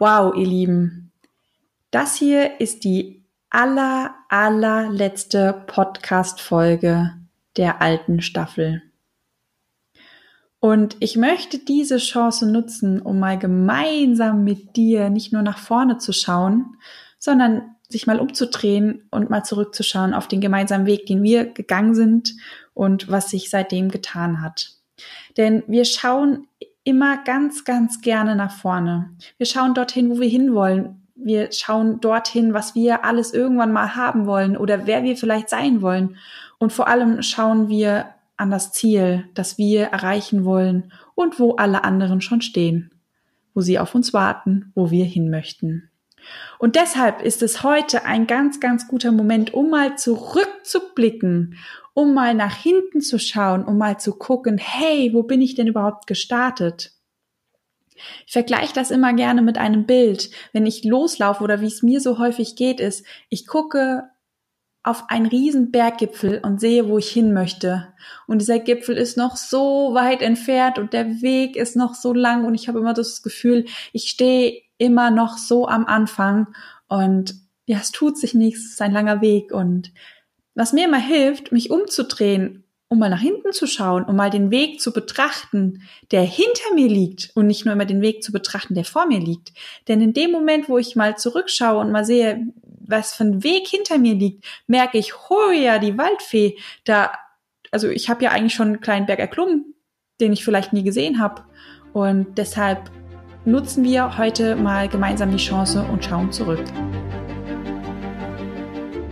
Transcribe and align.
Wow, 0.00 0.34
ihr 0.34 0.46
Lieben, 0.46 1.12
das 1.92 2.16
hier 2.16 2.60
ist 2.60 2.82
die 2.82 3.24
aller, 3.48 4.12
allerletzte 4.28 5.62
Podcast-Folge 5.68 7.12
der 7.56 7.80
alten 7.80 8.20
Staffel. 8.20 8.82
Und 10.58 10.96
ich 10.98 11.14
möchte 11.16 11.60
diese 11.60 11.98
Chance 11.98 12.50
nutzen, 12.50 13.00
um 13.00 13.20
mal 13.20 13.38
gemeinsam 13.38 14.42
mit 14.42 14.74
dir 14.74 15.10
nicht 15.10 15.32
nur 15.32 15.42
nach 15.42 15.58
vorne 15.58 15.98
zu 15.98 16.12
schauen, 16.12 16.76
sondern 17.20 17.76
sich 17.88 18.08
mal 18.08 18.18
umzudrehen 18.18 19.06
und 19.12 19.30
mal 19.30 19.44
zurückzuschauen 19.44 20.12
auf 20.12 20.26
den 20.26 20.40
gemeinsamen 20.40 20.86
Weg, 20.86 21.06
den 21.06 21.22
wir 21.22 21.44
gegangen 21.44 21.94
sind 21.94 22.34
und 22.72 23.12
was 23.12 23.30
sich 23.30 23.48
seitdem 23.48 23.92
getan 23.92 24.42
hat. 24.42 24.72
Denn 25.36 25.62
wir 25.68 25.84
schauen 25.84 26.48
immer 26.84 27.22
ganz, 27.24 27.64
ganz 27.64 28.00
gerne 28.00 28.36
nach 28.36 28.52
vorne. 28.52 29.10
Wir 29.38 29.46
schauen 29.46 29.74
dorthin, 29.74 30.10
wo 30.10 30.20
wir 30.20 30.28
hinwollen. 30.28 31.02
Wir 31.16 31.50
schauen 31.52 32.00
dorthin, 32.00 32.52
was 32.52 32.74
wir 32.74 33.04
alles 33.04 33.32
irgendwann 33.32 33.72
mal 33.72 33.96
haben 33.96 34.26
wollen 34.26 34.56
oder 34.56 34.86
wer 34.86 35.02
wir 35.02 35.16
vielleicht 35.16 35.48
sein 35.48 35.80
wollen. 35.80 36.16
Und 36.58 36.72
vor 36.72 36.88
allem 36.88 37.22
schauen 37.22 37.68
wir 37.68 38.06
an 38.36 38.50
das 38.50 38.72
Ziel, 38.72 39.24
das 39.34 39.58
wir 39.58 39.84
erreichen 39.86 40.44
wollen 40.44 40.92
und 41.14 41.38
wo 41.38 41.56
alle 41.56 41.84
anderen 41.84 42.20
schon 42.20 42.42
stehen, 42.42 42.90
wo 43.54 43.60
sie 43.60 43.78
auf 43.78 43.94
uns 43.94 44.12
warten, 44.12 44.72
wo 44.74 44.90
wir 44.90 45.04
hin 45.04 45.30
möchten. 45.30 45.88
Und 46.58 46.76
deshalb 46.76 47.22
ist 47.22 47.42
es 47.42 47.62
heute 47.62 48.04
ein 48.04 48.26
ganz, 48.26 48.60
ganz 48.60 48.88
guter 48.88 49.12
Moment, 49.12 49.52
um 49.54 49.70
mal 49.70 49.96
zurückzublicken 49.96 51.56
um 51.94 52.12
mal 52.12 52.34
nach 52.34 52.56
hinten 52.56 53.00
zu 53.00 53.18
schauen, 53.18 53.64
um 53.64 53.78
mal 53.78 53.98
zu 53.98 54.14
gucken, 54.16 54.58
hey, 54.58 55.10
wo 55.14 55.22
bin 55.22 55.40
ich 55.40 55.54
denn 55.54 55.68
überhaupt 55.68 56.06
gestartet? 56.06 56.92
Ich 58.26 58.32
vergleiche 58.32 58.74
das 58.74 58.90
immer 58.90 59.14
gerne 59.14 59.40
mit 59.40 59.56
einem 59.56 59.86
Bild. 59.86 60.30
Wenn 60.52 60.66
ich 60.66 60.84
loslaufe 60.84 61.42
oder 61.42 61.60
wie 61.60 61.66
es 61.66 61.82
mir 61.82 62.00
so 62.00 62.18
häufig 62.18 62.56
geht, 62.56 62.80
ist, 62.80 63.06
ich 63.28 63.46
gucke 63.46 64.10
auf 64.82 65.04
einen 65.08 65.26
riesen 65.26 65.70
Berggipfel 65.70 66.40
und 66.44 66.60
sehe, 66.60 66.88
wo 66.88 66.98
ich 66.98 67.10
hin 67.10 67.32
möchte. 67.32 67.94
Und 68.26 68.40
dieser 68.40 68.58
Gipfel 68.58 68.96
ist 68.96 69.16
noch 69.16 69.36
so 69.36 69.94
weit 69.94 70.20
entfernt 70.20 70.78
und 70.78 70.92
der 70.92 71.22
Weg 71.22 71.56
ist 71.56 71.74
noch 71.74 71.94
so 71.94 72.12
lang 72.12 72.44
und 72.44 72.54
ich 72.54 72.68
habe 72.68 72.80
immer 72.80 72.92
das 72.92 73.22
Gefühl, 73.22 73.64
ich 73.92 74.10
stehe 74.10 74.60
immer 74.76 75.10
noch 75.10 75.38
so 75.38 75.66
am 75.66 75.86
Anfang 75.86 76.48
und 76.86 77.34
ja, 77.64 77.78
es 77.78 77.92
tut 77.92 78.18
sich 78.18 78.34
nichts, 78.34 78.60
es 78.66 78.72
ist 78.72 78.82
ein 78.82 78.92
langer 78.92 79.22
Weg 79.22 79.52
und 79.52 79.90
was 80.54 80.72
mir 80.72 80.86
immer 80.86 80.98
hilft, 80.98 81.52
mich 81.52 81.70
umzudrehen, 81.70 82.64
um 82.88 82.98
mal 82.98 83.10
nach 83.10 83.20
hinten 83.20 83.52
zu 83.52 83.66
schauen, 83.66 84.04
um 84.04 84.16
mal 84.16 84.30
den 84.30 84.50
Weg 84.50 84.80
zu 84.80 84.92
betrachten, 84.92 85.82
der 86.12 86.22
hinter 86.22 86.74
mir 86.74 86.88
liegt 86.88 87.30
und 87.34 87.46
nicht 87.46 87.64
nur 87.64 87.74
immer 87.74 87.86
den 87.86 88.02
Weg 88.02 88.22
zu 88.22 88.30
betrachten, 88.30 88.74
der 88.74 88.84
vor 88.84 89.06
mir 89.06 89.18
liegt. 89.18 89.52
Denn 89.88 90.00
in 90.00 90.12
dem 90.12 90.30
Moment, 90.30 90.68
wo 90.68 90.78
ich 90.78 90.94
mal 90.94 91.16
zurückschaue 91.16 91.80
und 91.80 91.90
mal 91.90 92.04
sehe, 92.04 92.46
was 92.62 93.14
für 93.14 93.24
ein 93.24 93.42
Weg 93.42 93.66
hinter 93.66 93.98
mir 93.98 94.14
liegt, 94.14 94.44
merke 94.66 94.98
ich, 94.98 95.12
oh 95.28 95.50
ja, 95.50 95.78
die 95.78 95.98
Waldfee, 95.98 96.56
da, 96.84 97.12
also 97.70 97.88
ich 97.88 98.08
habe 98.08 98.24
ja 98.24 98.30
eigentlich 98.30 98.54
schon 98.54 98.68
einen 98.68 98.80
kleinen 98.80 99.06
Berg 99.06 99.18
erklommen, 99.18 99.74
den 100.20 100.32
ich 100.32 100.44
vielleicht 100.44 100.72
nie 100.72 100.84
gesehen 100.84 101.18
habe. 101.18 101.42
Und 101.92 102.38
deshalb 102.38 102.90
nutzen 103.44 103.84
wir 103.84 104.18
heute 104.18 104.56
mal 104.56 104.88
gemeinsam 104.88 105.30
die 105.30 105.38
Chance 105.38 105.82
und 105.90 106.04
schauen 106.04 106.30
zurück. 106.32 106.64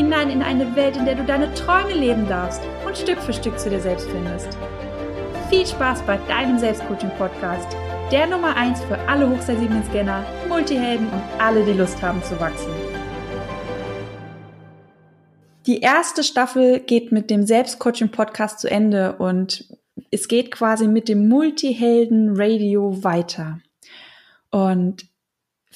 hinein 0.00 0.30
in 0.30 0.42
eine 0.42 0.74
Welt, 0.76 0.96
in 0.96 1.04
der 1.04 1.14
du 1.14 1.24
deine 1.24 1.52
Träume 1.52 1.92
leben 1.92 2.26
darfst 2.26 2.62
und 2.86 2.96
Stück 2.96 3.18
für 3.18 3.34
Stück 3.34 3.58
zu 3.58 3.68
dir 3.68 3.80
selbst 3.80 4.08
findest. 4.08 4.48
Viel 5.50 5.66
Spaß 5.66 6.00
bei 6.06 6.16
deinem 6.26 6.58
Selbstcoaching-Podcast, 6.58 7.76
der 8.10 8.26
Nummer 8.26 8.56
1 8.56 8.80
für 8.84 8.98
alle 9.00 9.28
hochsensiblen 9.28 9.84
Scanner, 9.90 10.24
Multihelden 10.48 11.06
und 11.08 11.22
alle, 11.38 11.62
die 11.66 11.74
Lust 11.74 12.00
haben 12.00 12.22
zu 12.22 12.40
wachsen. 12.40 12.72
Die 15.66 15.80
erste 15.80 16.24
Staffel 16.24 16.80
geht 16.80 17.12
mit 17.12 17.28
dem 17.28 17.44
Selbstcoaching-Podcast 17.44 18.58
zu 18.60 18.70
Ende 18.70 19.16
und 19.16 19.68
es 20.10 20.28
geht 20.28 20.50
quasi 20.50 20.88
mit 20.88 21.10
dem 21.10 21.28
Multihelden-Radio 21.28 23.04
weiter. 23.04 23.60
Und 24.50 25.09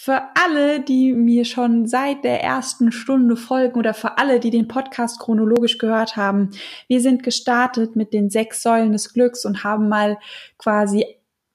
für 0.05 0.21
alle, 0.35 0.81
die 0.81 1.15
mir 1.15 1.47
schon 1.47 1.87
seit 1.87 2.25
der 2.25 2.43
ersten 2.43 2.93
Stunde 2.93 3.37
folgen 3.37 3.79
oder 3.79 3.95
für 3.95 4.19
alle, 4.19 4.39
die 4.39 4.51
den 4.51 4.69
Podcast 4.69 5.19
chronologisch 5.19 5.79
gehört 5.79 6.15
haben, 6.15 6.51
wir 6.89 7.01
sind 7.01 7.23
gestartet 7.23 7.97
mit 7.97 8.13
den 8.13 8.29
sechs 8.29 8.63
Säulen 8.63 8.93
des 8.93 9.15
Glücks 9.15 9.47
und 9.47 9.65
haben 9.65 9.89
mal 9.89 10.19
quasi 10.59 11.07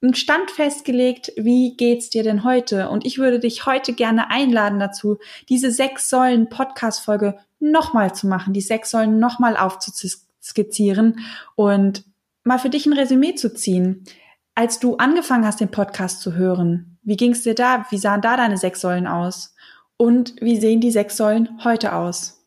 einen 0.02 0.16
Stand 0.16 0.50
festgelegt, 0.50 1.32
wie 1.38 1.78
geht's 1.78 2.10
dir 2.10 2.24
denn 2.24 2.44
heute? 2.44 2.90
Und 2.90 3.06
ich 3.06 3.20
würde 3.20 3.40
dich 3.40 3.68
heute 3.68 3.94
gerne 3.94 4.32
einladen 4.32 4.80
dazu, 4.80 5.20
diese 5.48 5.70
sechs 5.70 6.10
Säulen 6.10 6.50
Podcast 6.50 7.06
Folge 7.06 7.38
nochmal 7.60 8.16
zu 8.16 8.26
machen, 8.26 8.54
die 8.56 8.62
sechs 8.62 8.90
Säulen 8.90 9.20
nochmal 9.20 9.58
aufzuskizzieren 9.58 11.20
und 11.54 12.04
mal 12.44 12.58
für 12.58 12.72
dich 12.72 12.88
ein 12.88 12.94
Resümee 12.94 13.36
zu 13.36 13.54
ziehen. 13.54 14.06
Als 14.60 14.78
du 14.78 14.98
angefangen 14.98 15.46
hast, 15.46 15.62
den 15.62 15.72
Podcast 15.72 16.20
zu 16.20 16.34
hören, 16.34 16.98
wie 17.02 17.16
ging 17.16 17.32
es 17.32 17.44
dir 17.44 17.56
da? 17.56 17.86
Wie 17.92 17.98
sahen 17.98 18.20
da 18.20 18.36
deine 18.36 18.58
sechs 18.58 18.82
Säulen 18.82 19.08
aus? 19.08 19.56
Und 19.96 20.36
wie 20.42 20.60
sehen 20.60 20.82
die 20.82 20.92
sechs 20.92 21.16
Säulen 21.16 21.64
heute 21.64 21.96
aus? 21.96 22.46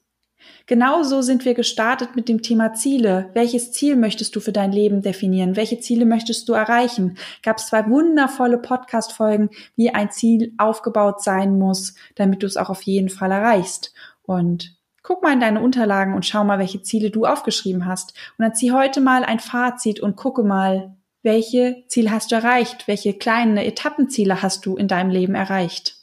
Genauso 0.66 1.22
sind 1.22 1.46
wir 1.46 1.54
gestartet 1.54 2.14
mit 2.14 2.28
dem 2.28 2.42
Thema 2.42 2.74
Ziele. 2.74 3.30
Welches 3.32 3.72
Ziel 3.72 3.96
möchtest 3.96 4.36
du 4.36 4.40
für 4.40 4.52
dein 4.52 4.72
Leben 4.72 5.00
definieren? 5.00 5.56
Welche 5.56 5.80
Ziele 5.80 6.04
möchtest 6.04 6.46
du 6.50 6.52
erreichen? 6.52 7.16
Gab 7.42 7.56
es 7.56 7.68
zwei 7.68 7.88
wundervolle 7.88 8.58
Podcast-Folgen, 8.58 9.48
wie 9.76 9.88
ein 9.94 10.10
Ziel 10.10 10.52
aufgebaut 10.58 11.22
sein 11.22 11.58
muss, 11.58 11.94
damit 12.16 12.42
du 12.42 12.46
es 12.46 12.58
auch 12.58 12.68
auf 12.68 12.82
jeden 12.82 13.08
Fall 13.08 13.32
erreichst. 13.32 13.94
Und 14.20 14.76
guck 15.02 15.22
mal 15.22 15.32
in 15.32 15.40
deine 15.40 15.62
Unterlagen 15.62 16.12
und 16.12 16.26
schau 16.26 16.44
mal, 16.44 16.58
welche 16.58 16.82
Ziele 16.82 17.08
du 17.08 17.24
aufgeschrieben 17.24 17.86
hast. 17.86 18.12
Und 18.36 18.42
dann 18.42 18.54
zieh 18.54 18.72
heute 18.72 19.00
mal 19.00 19.24
ein 19.24 19.40
Fazit 19.40 20.00
und 20.00 20.16
gucke 20.16 20.42
mal, 20.42 20.94
welche 21.22 21.84
Ziele 21.88 22.10
hast 22.10 22.32
du 22.32 22.36
erreicht? 22.36 22.88
Welche 22.88 23.14
kleinen 23.14 23.56
Etappenziele 23.56 24.42
hast 24.42 24.66
du 24.66 24.76
in 24.76 24.88
deinem 24.88 25.10
Leben 25.10 25.34
erreicht? 25.34 25.96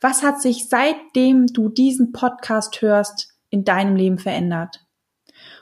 Was 0.00 0.22
hat 0.22 0.40
sich 0.40 0.68
seitdem 0.68 1.46
du 1.46 1.68
diesen 1.68 2.12
Podcast 2.12 2.82
hörst 2.82 3.34
in 3.50 3.64
deinem 3.64 3.96
Leben 3.96 4.18
verändert? 4.18 4.84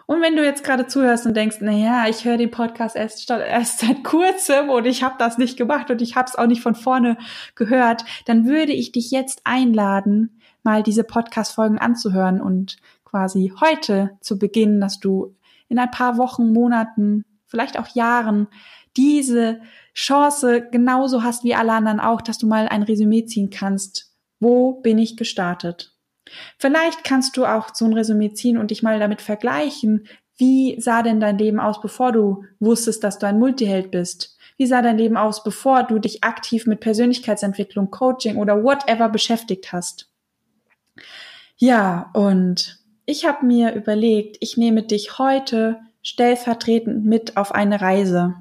Und 0.06 0.22
wenn 0.22 0.36
du 0.36 0.44
jetzt 0.44 0.62
gerade 0.62 0.86
zuhörst 0.86 1.26
und 1.26 1.36
denkst, 1.36 1.56
na 1.60 1.72
ja, 1.72 2.08
ich 2.08 2.24
höre 2.24 2.36
den 2.36 2.50
Podcast 2.50 2.94
erst, 2.96 3.28
erst 3.28 3.80
seit 3.80 4.04
kurzem 4.04 4.70
und 4.70 4.86
ich 4.86 5.02
habe 5.02 5.16
das 5.18 5.36
nicht 5.36 5.56
gemacht 5.56 5.90
und 5.90 6.00
ich 6.00 6.14
habe 6.16 6.28
es 6.28 6.36
auch 6.36 6.46
nicht 6.46 6.62
von 6.62 6.74
vorne 6.74 7.18
gehört, 7.56 8.04
dann 8.24 8.46
würde 8.46 8.72
ich 8.72 8.92
dich 8.92 9.10
jetzt 9.10 9.40
einladen, 9.44 10.40
mal 10.62 10.82
diese 10.82 11.04
Podcast-Folgen 11.04 11.78
anzuhören 11.78 12.40
und 12.40 12.76
quasi 13.04 13.52
heute 13.60 14.16
zu 14.20 14.38
beginnen, 14.38 14.80
dass 14.80 15.00
du 15.00 15.34
in 15.68 15.78
ein 15.78 15.90
paar 15.90 16.18
Wochen, 16.18 16.52
Monaten 16.52 17.24
vielleicht 17.46 17.78
auch 17.78 17.94
Jahren 17.94 18.48
diese 18.96 19.60
Chance 19.94 20.68
genauso 20.70 21.22
hast 21.22 21.44
wie 21.44 21.54
alle 21.54 21.72
anderen 21.72 22.00
auch, 22.00 22.20
dass 22.20 22.38
du 22.38 22.46
mal 22.46 22.68
ein 22.68 22.82
Resümee 22.82 23.26
ziehen 23.26 23.50
kannst. 23.50 24.12
Wo 24.40 24.80
bin 24.80 24.98
ich 24.98 25.16
gestartet? 25.16 25.94
Vielleicht 26.58 27.04
kannst 27.04 27.36
du 27.36 27.46
auch 27.46 27.74
so 27.74 27.84
ein 27.84 27.92
Resümee 27.92 28.32
ziehen 28.32 28.58
und 28.58 28.70
dich 28.70 28.82
mal 28.82 28.98
damit 28.98 29.22
vergleichen, 29.22 30.06
wie 30.38 30.78
sah 30.80 31.02
denn 31.02 31.20
dein 31.20 31.38
Leben 31.38 31.60
aus, 31.60 31.80
bevor 31.80 32.12
du 32.12 32.44
wusstest, 32.58 33.02
dass 33.04 33.18
du 33.18 33.26
ein 33.26 33.38
Multiheld 33.38 33.90
bist? 33.90 34.36
Wie 34.58 34.66
sah 34.66 34.82
dein 34.82 34.98
Leben 34.98 35.16
aus, 35.16 35.42
bevor 35.42 35.82
du 35.82 35.98
dich 35.98 36.24
aktiv 36.24 36.66
mit 36.66 36.80
Persönlichkeitsentwicklung, 36.80 37.90
Coaching 37.90 38.36
oder 38.36 38.62
whatever 38.62 39.08
beschäftigt 39.08 39.72
hast? 39.72 40.10
Ja, 41.56 42.10
und 42.12 42.78
ich 43.06 43.24
habe 43.24 43.46
mir 43.46 43.74
überlegt, 43.74 44.36
ich 44.40 44.56
nehme 44.56 44.82
dich 44.82 45.18
heute 45.18 45.78
stellvertretend 46.06 47.04
mit 47.04 47.36
auf 47.36 47.52
eine 47.52 47.80
Reise. 47.80 48.36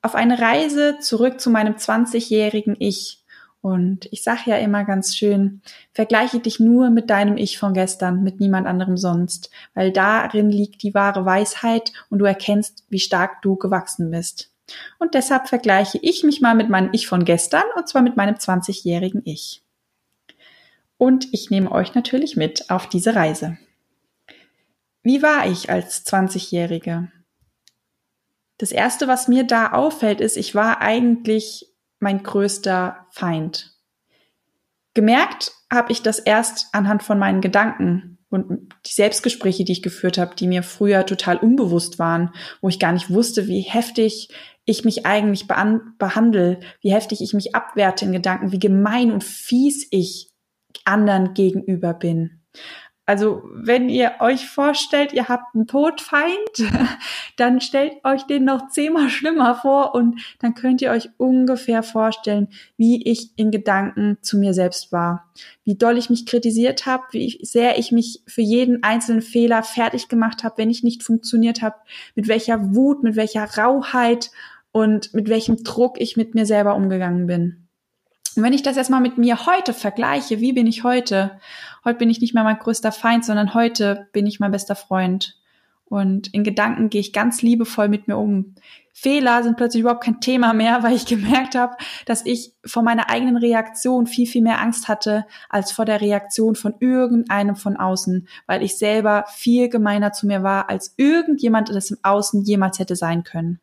Auf 0.00 0.14
eine 0.14 0.40
Reise 0.40 0.96
zurück 0.98 1.38
zu 1.38 1.50
meinem 1.50 1.74
20-jährigen 1.74 2.74
Ich. 2.78 3.22
Und 3.60 4.08
ich 4.10 4.22
sage 4.22 4.44
ja 4.46 4.56
immer 4.56 4.84
ganz 4.84 5.14
schön, 5.14 5.60
vergleiche 5.92 6.40
dich 6.40 6.58
nur 6.58 6.88
mit 6.88 7.10
deinem 7.10 7.36
Ich 7.36 7.58
von 7.58 7.74
gestern, 7.74 8.22
mit 8.22 8.40
niemand 8.40 8.66
anderem 8.66 8.96
sonst, 8.96 9.50
weil 9.74 9.92
darin 9.92 10.48
liegt 10.48 10.82
die 10.82 10.94
wahre 10.94 11.26
Weisheit 11.26 11.92
und 12.08 12.20
du 12.20 12.24
erkennst, 12.24 12.84
wie 12.88 12.98
stark 12.98 13.42
du 13.42 13.56
gewachsen 13.56 14.10
bist. 14.10 14.50
Und 14.98 15.12
deshalb 15.12 15.48
vergleiche 15.48 15.98
ich 16.00 16.24
mich 16.24 16.40
mal 16.40 16.54
mit 16.54 16.70
meinem 16.70 16.88
Ich 16.92 17.06
von 17.06 17.26
gestern 17.26 17.64
und 17.76 17.86
zwar 17.88 18.00
mit 18.00 18.16
meinem 18.16 18.36
20-jährigen 18.36 19.20
Ich. 19.26 19.62
Und 20.96 21.28
ich 21.32 21.50
nehme 21.50 21.70
euch 21.70 21.94
natürlich 21.94 22.36
mit 22.36 22.70
auf 22.70 22.88
diese 22.88 23.14
Reise. 23.14 23.58
Wie 25.10 25.22
war 25.22 25.44
ich 25.44 25.70
als 25.70 26.06
20-Jährige? 26.06 27.10
Das 28.58 28.70
erste, 28.70 29.08
was 29.08 29.26
mir 29.26 29.42
da 29.42 29.72
auffällt, 29.72 30.20
ist, 30.20 30.36
ich 30.36 30.54
war 30.54 30.80
eigentlich 30.80 31.66
mein 31.98 32.22
größter 32.22 33.08
Feind. 33.10 33.76
Gemerkt 34.94 35.50
habe 35.68 35.90
ich 35.90 36.02
das 36.02 36.20
erst 36.20 36.68
anhand 36.72 37.02
von 37.02 37.18
meinen 37.18 37.40
Gedanken 37.40 38.18
und 38.28 38.72
die 38.86 38.92
Selbstgespräche, 38.92 39.64
die 39.64 39.72
ich 39.72 39.82
geführt 39.82 40.16
habe, 40.16 40.36
die 40.36 40.46
mir 40.46 40.62
früher 40.62 41.04
total 41.04 41.38
unbewusst 41.38 41.98
waren, 41.98 42.32
wo 42.60 42.68
ich 42.68 42.78
gar 42.78 42.92
nicht 42.92 43.10
wusste, 43.10 43.48
wie 43.48 43.62
heftig 43.62 44.32
ich 44.64 44.84
mich 44.84 45.06
eigentlich 45.06 45.48
behandle, 45.48 46.60
wie 46.82 46.92
heftig 46.92 47.20
ich 47.20 47.34
mich 47.34 47.56
abwerte 47.56 48.04
in 48.04 48.12
Gedanken, 48.12 48.52
wie 48.52 48.60
gemein 48.60 49.10
und 49.10 49.24
fies 49.24 49.88
ich 49.90 50.30
anderen 50.84 51.34
gegenüber 51.34 51.94
bin. 51.94 52.44
Also 53.10 53.42
wenn 53.52 53.88
ihr 53.88 54.12
euch 54.20 54.46
vorstellt, 54.46 55.12
ihr 55.12 55.28
habt 55.28 55.52
einen 55.52 55.66
Todfeind, 55.66 56.30
dann 57.36 57.60
stellt 57.60 57.94
euch 58.04 58.22
den 58.22 58.44
noch 58.44 58.68
zehnmal 58.68 59.10
schlimmer 59.10 59.56
vor 59.56 59.96
und 59.96 60.20
dann 60.38 60.54
könnt 60.54 60.80
ihr 60.80 60.92
euch 60.92 61.10
ungefähr 61.16 61.82
vorstellen, 61.82 62.46
wie 62.76 63.02
ich 63.02 63.32
in 63.34 63.50
Gedanken 63.50 64.18
zu 64.22 64.38
mir 64.38 64.54
selbst 64.54 64.92
war, 64.92 65.28
wie 65.64 65.74
doll 65.74 65.98
ich 65.98 66.08
mich 66.08 66.24
kritisiert 66.24 66.86
habe, 66.86 67.02
wie 67.10 67.40
sehr 67.42 67.80
ich 67.80 67.90
mich 67.90 68.22
für 68.28 68.42
jeden 68.42 68.84
einzelnen 68.84 69.22
Fehler 69.22 69.64
fertig 69.64 70.06
gemacht 70.06 70.44
habe, 70.44 70.58
wenn 70.58 70.70
ich 70.70 70.84
nicht 70.84 71.02
funktioniert 71.02 71.62
habe, 71.62 71.74
mit 72.14 72.28
welcher 72.28 72.76
Wut, 72.76 73.02
mit 73.02 73.16
welcher 73.16 73.42
Rauheit 73.58 74.30
und 74.70 75.14
mit 75.14 75.28
welchem 75.28 75.64
Druck 75.64 76.00
ich 76.00 76.16
mit 76.16 76.36
mir 76.36 76.46
selber 76.46 76.76
umgegangen 76.76 77.26
bin. 77.26 77.69
Und 78.36 78.42
wenn 78.42 78.52
ich 78.52 78.62
das 78.62 78.76
erstmal 78.76 79.00
mit 79.00 79.18
mir 79.18 79.46
heute 79.46 79.74
vergleiche, 79.74 80.40
wie 80.40 80.52
bin 80.52 80.66
ich 80.66 80.84
heute? 80.84 81.40
Heute 81.84 81.98
bin 81.98 82.10
ich 82.10 82.20
nicht 82.20 82.34
mehr 82.34 82.44
mein 82.44 82.58
größter 82.58 82.92
Feind, 82.92 83.24
sondern 83.24 83.54
heute 83.54 84.08
bin 84.12 84.26
ich 84.26 84.40
mein 84.40 84.52
bester 84.52 84.76
Freund. 84.76 85.36
Und 85.84 86.32
in 86.32 86.44
Gedanken 86.44 86.88
gehe 86.88 87.00
ich 87.00 87.12
ganz 87.12 87.42
liebevoll 87.42 87.88
mit 87.88 88.06
mir 88.06 88.16
um. 88.16 88.54
Fehler 88.92 89.42
sind 89.42 89.56
plötzlich 89.56 89.80
überhaupt 89.80 90.04
kein 90.04 90.20
Thema 90.20 90.52
mehr, 90.52 90.82
weil 90.84 90.94
ich 90.94 91.06
gemerkt 91.06 91.56
habe, 91.56 91.76
dass 92.06 92.24
ich 92.24 92.54
vor 92.64 92.84
meiner 92.84 93.10
eigenen 93.10 93.36
Reaktion 93.36 94.06
viel, 94.06 94.26
viel 94.26 94.42
mehr 94.42 94.60
Angst 94.60 94.86
hatte 94.86 95.26
als 95.48 95.72
vor 95.72 95.84
der 95.84 96.00
Reaktion 96.00 96.54
von 96.54 96.74
irgendeinem 96.78 97.56
von 97.56 97.76
außen, 97.76 98.28
weil 98.46 98.62
ich 98.62 98.78
selber 98.78 99.24
viel 99.28 99.68
gemeiner 99.68 100.12
zu 100.12 100.26
mir 100.26 100.44
war, 100.44 100.70
als 100.70 100.94
irgendjemand 100.96 101.70
das 101.70 101.90
im 101.90 101.98
Außen 102.02 102.44
jemals 102.44 102.78
hätte 102.78 102.94
sein 102.94 103.24
können. 103.24 103.58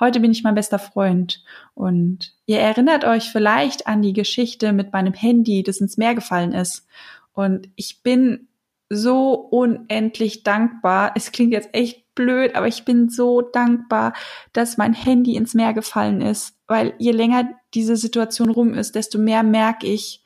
Heute 0.00 0.20
bin 0.20 0.32
ich 0.32 0.42
mein 0.42 0.54
bester 0.54 0.78
Freund 0.78 1.44
und 1.74 2.34
ihr 2.46 2.58
erinnert 2.58 3.04
euch 3.04 3.30
vielleicht 3.30 3.86
an 3.86 4.02
die 4.02 4.12
Geschichte 4.12 4.72
mit 4.72 4.92
meinem 4.92 5.14
Handy, 5.14 5.62
das 5.62 5.80
ins 5.80 5.96
Meer 5.96 6.14
gefallen 6.14 6.52
ist. 6.52 6.86
Und 7.32 7.68
ich 7.76 8.02
bin 8.02 8.48
so 8.88 9.32
unendlich 9.32 10.42
dankbar. 10.42 11.12
Es 11.14 11.32
klingt 11.32 11.52
jetzt 11.52 11.70
echt 11.72 12.14
blöd, 12.14 12.54
aber 12.54 12.68
ich 12.68 12.84
bin 12.84 13.08
so 13.08 13.40
dankbar, 13.40 14.12
dass 14.52 14.76
mein 14.76 14.92
Handy 14.92 15.36
ins 15.36 15.54
Meer 15.54 15.72
gefallen 15.72 16.20
ist, 16.20 16.56
weil 16.66 16.94
je 16.98 17.12
länger 17.12 17.48
diese 17.74 17.96
Situation 17.96 18.50
rum 18.50 18.74
ist, 18.74 18.94
desto 18.94 19.18
mehr 19.18 19.42
merke 19.42 19.86
ich, 19.86 20.22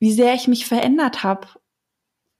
wie 0.00 0.12
sehr 0.12 0.34
ich 0.34 0.48
mich 0.48 0.66
verändert 0.66 1.22
habe. 1.22 1.46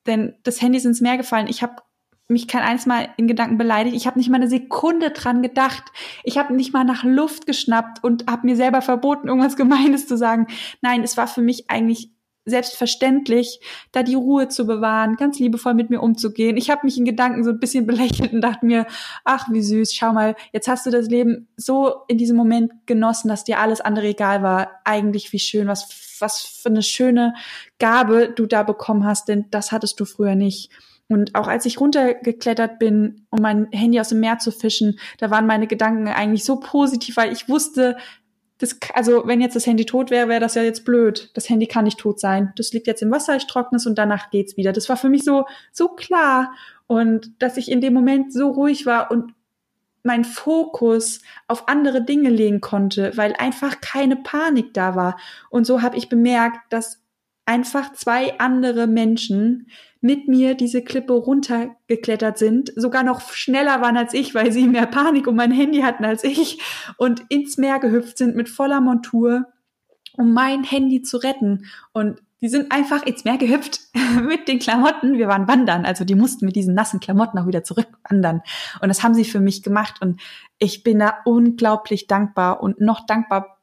Denn 0.07 0.35
das 0.43 0.61
Handy 0.61 0.79
ist 0.79 0.85
ins 0.85 1.01
Meer 1.01 1.17
gefallen. 1.17 1.49
Ich 1.49 1.63
habe 1.63 1.83
mich 2.29 2.49
kein 2.49 2.63
eins 2.63 2.87
Mal 2.87 3.09
in 3.17 3.29
Gedanken 3.29 3.59
beleidigt. 3.59 3.97
Ich 3.97 4.07
habe 4.07 4.19
nicht 4.19 4.31
mal 4.31 4.37
eine 4.37 4.49
Sekunde 4.49 5.11
dran 5.11 5.43
gedacht. 5.43 5.85
Ich 6.25 6.39
habe 6.39 6.55
nicht 6.55 6.73
mal 6.73 6.85
nach 6.85 7.05
Luft 7.05 7.47
geschnappt 7.47 8.03
und 8.03 8.27
habe 8.29 8.47
mir 8.47 8.57
selber 8.57 8.83
verboten, 8.83 9.29
irgendwas 9.29 9.57
Gemeines 9.57 10.07
zu 10.07 10.17
sagen. 10.17 10.47
Nein, 10.81 11.03
es 11.03 11.17
war 11.17 11.29
für 11.29 11.43
mich 11.43 11.71
eigentlich 11.71 12.11
selbstverständlich, 12.49 13.59
da 13.91 14.05
die 14.05 14.15
Ruhe 14.15 14.47
zu 14.49 14.67
bewahren, 14.67 15.17
ganz 15.17 15.41
liebevoll 15.41 15.75
mit 15.75 15.91
mir 15.91 16.01
umzugehen. 16.01 16.57
Ich 16.57 16.71
habe 16.71 16.83
mich 16.85 16.97
in 16.97 17.05
Gedanken 17.05 17.43
so 17.43 17.51
ein 17.51 17.59
bisschen 17.59 17.87
belächelt 17.87 18.33
und 18.33 18.41
dachte 18.41 18.65
mir, 18.65 18.87
ach 19.25 19.49
wie 19.51 19.63
süß, 19.63 19.93
schau 19.93 20.13
mal, 20.13 20.37
jetzt 20.53 20.69
hast 20.69 20.87
du 20.87 20.91
das 20.91 21.09
Leben 21.09 21.49
so 21.57 22.03
in 22.07 22.19
diesem 22.19 22.37
Moment 22.37 22.73
genossen, 22.87 23.29
dass 23.29 23.43
dir 23.43 23.59
alles 23.59 23.81
andere 23.81 24.07
egal 24.07 24.43
war. 24.43 24.71
Eigentlich 24.85 25.33
wie 25.33 25.41
schön, 25.41 25.67
was 25.67 25.89
was 26.21 26.41
für 26.41 26.69
eine 26.69 26.83
schöne 26.83 27.35
Gabe 27.79 28.33
du 28.35 28.47
da 28.47 28.63
bekommen 28.63 29.05
hast, 29.05 29.29
denn 29.29 29.47
das 29.51 29.73
hattest 29.73 30.01
du 30.01 30.05
früher 30.05 30.35
nicht. 30.35 30.71
Und 31.09 31.35
auch 31.35 31.47
als 31.47 31.67
ich 31.67 31.81
runtergeklettert 31.81 32.79
bin, 32.79 33.27
um 33.31 33.41
mein 33.41 33.69
Handy 33.71 34.01
aus 34.01 34.09
dem 34.09 34.21
Meer 34.21 34.39
zu 34.39 34.51
fischen, 34.51 34.99
da 35.19 35.31
waren 35.31 35.47
meine 35.47 35.67
Gedanken 35.67 36.09
eigentlich 36.09 36.45
so 36.45 36.59
positiv, 36.59 37.17
weil 37.17 37.33
ich 37.33 37.49
wusste, 37.49 37.97
das, 38.59 38.79
also 38.95 39.23
wenn 39.27 39.41
jetzt 39.41 39.55
das 39.55 39.67
Handy 39.67 39.85
tot 39.85 40.11
wäre, 40.11 40.29
wäre 40.29 40.41
das 40.41 40.55
ja 40.55 40.63
jetzt 40.63 40.85
blöd. 40.85 41.31
Das 41.35 41.49
Handy 41.49 41.67
kann 41.67 41.85
nicht 41.85 41.99
tot 41.99 42.19
sein. 42.19 42.53
Das 42.57 42.73
liegt 42.73 42.87
jetzt 42.87 43.03
im 43.03 43.11
Wasser, 43.11 43.37
ich 43.37 43.47
trockne 43.47 43.77
es 43.77 43.87
und 43.87 43.99
danach 43.99 44.31
geht's 44.31 44.57
wieder. 44.57 44.73
Das 44.73 44.89
war 44.89 44.97
für 44.97 45.11
mich 45.11 45.25
so, 45.25 45.45
so 45.73 45.89
klar. 45.89 46.53
Und 46.87 47.31
dass 47.43 47.57
ich 47.57 47.71
in 47.71 47.81
dem 47.81 47.93
Moment 47.93 48.33
so 48.33 48.51
ruhig 48.51 48.87
war 48.87 49.11
und 49.11 49.35
mein 50.03 50.25
Fokus 50.25 51.21
auf 51.49 51.69
andere 51.69 52.03
Dinge 52.03 52.31
legen 52.31 52.61
konnte, 52.61 53.13
weil 53.17 53.35
einfach 53.35 53.81
keine 53.81 54.17
Panik 54.17 54.73
da 54.73 54.95
war. 54.95 55.19
Und 55.51 55.67
so 55.67 55.83
habe 55.83 55.97
ich 55.97 56.09
bemerkt, 56.09 56.73
dass 56.73 57.03
einfach 57.47 57.93
zwei 57.93 58.39
andere 58.39 58.87
Menschen 58.87 59.69
mit 60.01 60.29
mir 60.29 60.55
diese 60.55 60.83
Klippe 60.83 61.15
runtergeklettert 61.15 62.39
sind, 62.39 62.73
sogar 62.77 63.03
noch 63.03 63.21
schneller 63.33 63.81
waren 63.81 63.97
als 63.97 64.15
ich, 64.15 64.35
weil 64.35 64.53
sie 64.53 64.69
mehr 64.69 64.87
Panik 64.87 65.27
um 65.27 65.37
mein 65.37 65.51
Handy 65.51 65.81
hatten 65.81 66.05
als 66.05 66.23
ich 66.23 66.61
und 66.97 67.23
ins 67.29 67.57
Meer 67.57 67.79
gehüpft 67.79 68.19
sind 68.19 68.37
mit 68.37 68.49
voller 68.49 68.81
Montur, 68.81 69.47
um 70.13 70.33
mein 70.33 70.65
Handy 70.65 71.03
zu 71.03 71.17
retten. 71.17 71.67
Und 71.93 72.21
die 72.41 72.49
sind 72.49 72.71
einfach 72.71 73.05
ins 73.05 73.25
Meer 73.25 73.39
gehüpft 73.39 73.81
mit 74.23 74.49
den 74.49 74.59
Klamotten. 74.59 75.19
Wir 75.19 75.29
waren 75.29 75.49
wandern, 75.49 75.87
also 75.87 76.05
die 76.05 76.15
mussten 76.15 76.45
mit 76.45 76.57
diesen 76.57 76.75
nassen 76.75 77.01
Klamotten 77.01 77.39
auch 77.39 77.47
wieder 77.47 77.65
zurückwandern. 77.65 78.43
Und 78.81 78.89
das 78.89 79.03
haben 79.03 79.15
sie 79.15 79.25
für 79.25 79.41
mich 79.41 79.63
gemacht. 79.63 79.97
Und 80.01 80.21
ich 80.59 80.83
bin 80.83 80.99
da 80.99 81.19
unglaublich 81.25 82.07
dankbar 82.07 82.63
und 82.63 82.81
noch 82.81 83.07
dankbar 83.07 83.56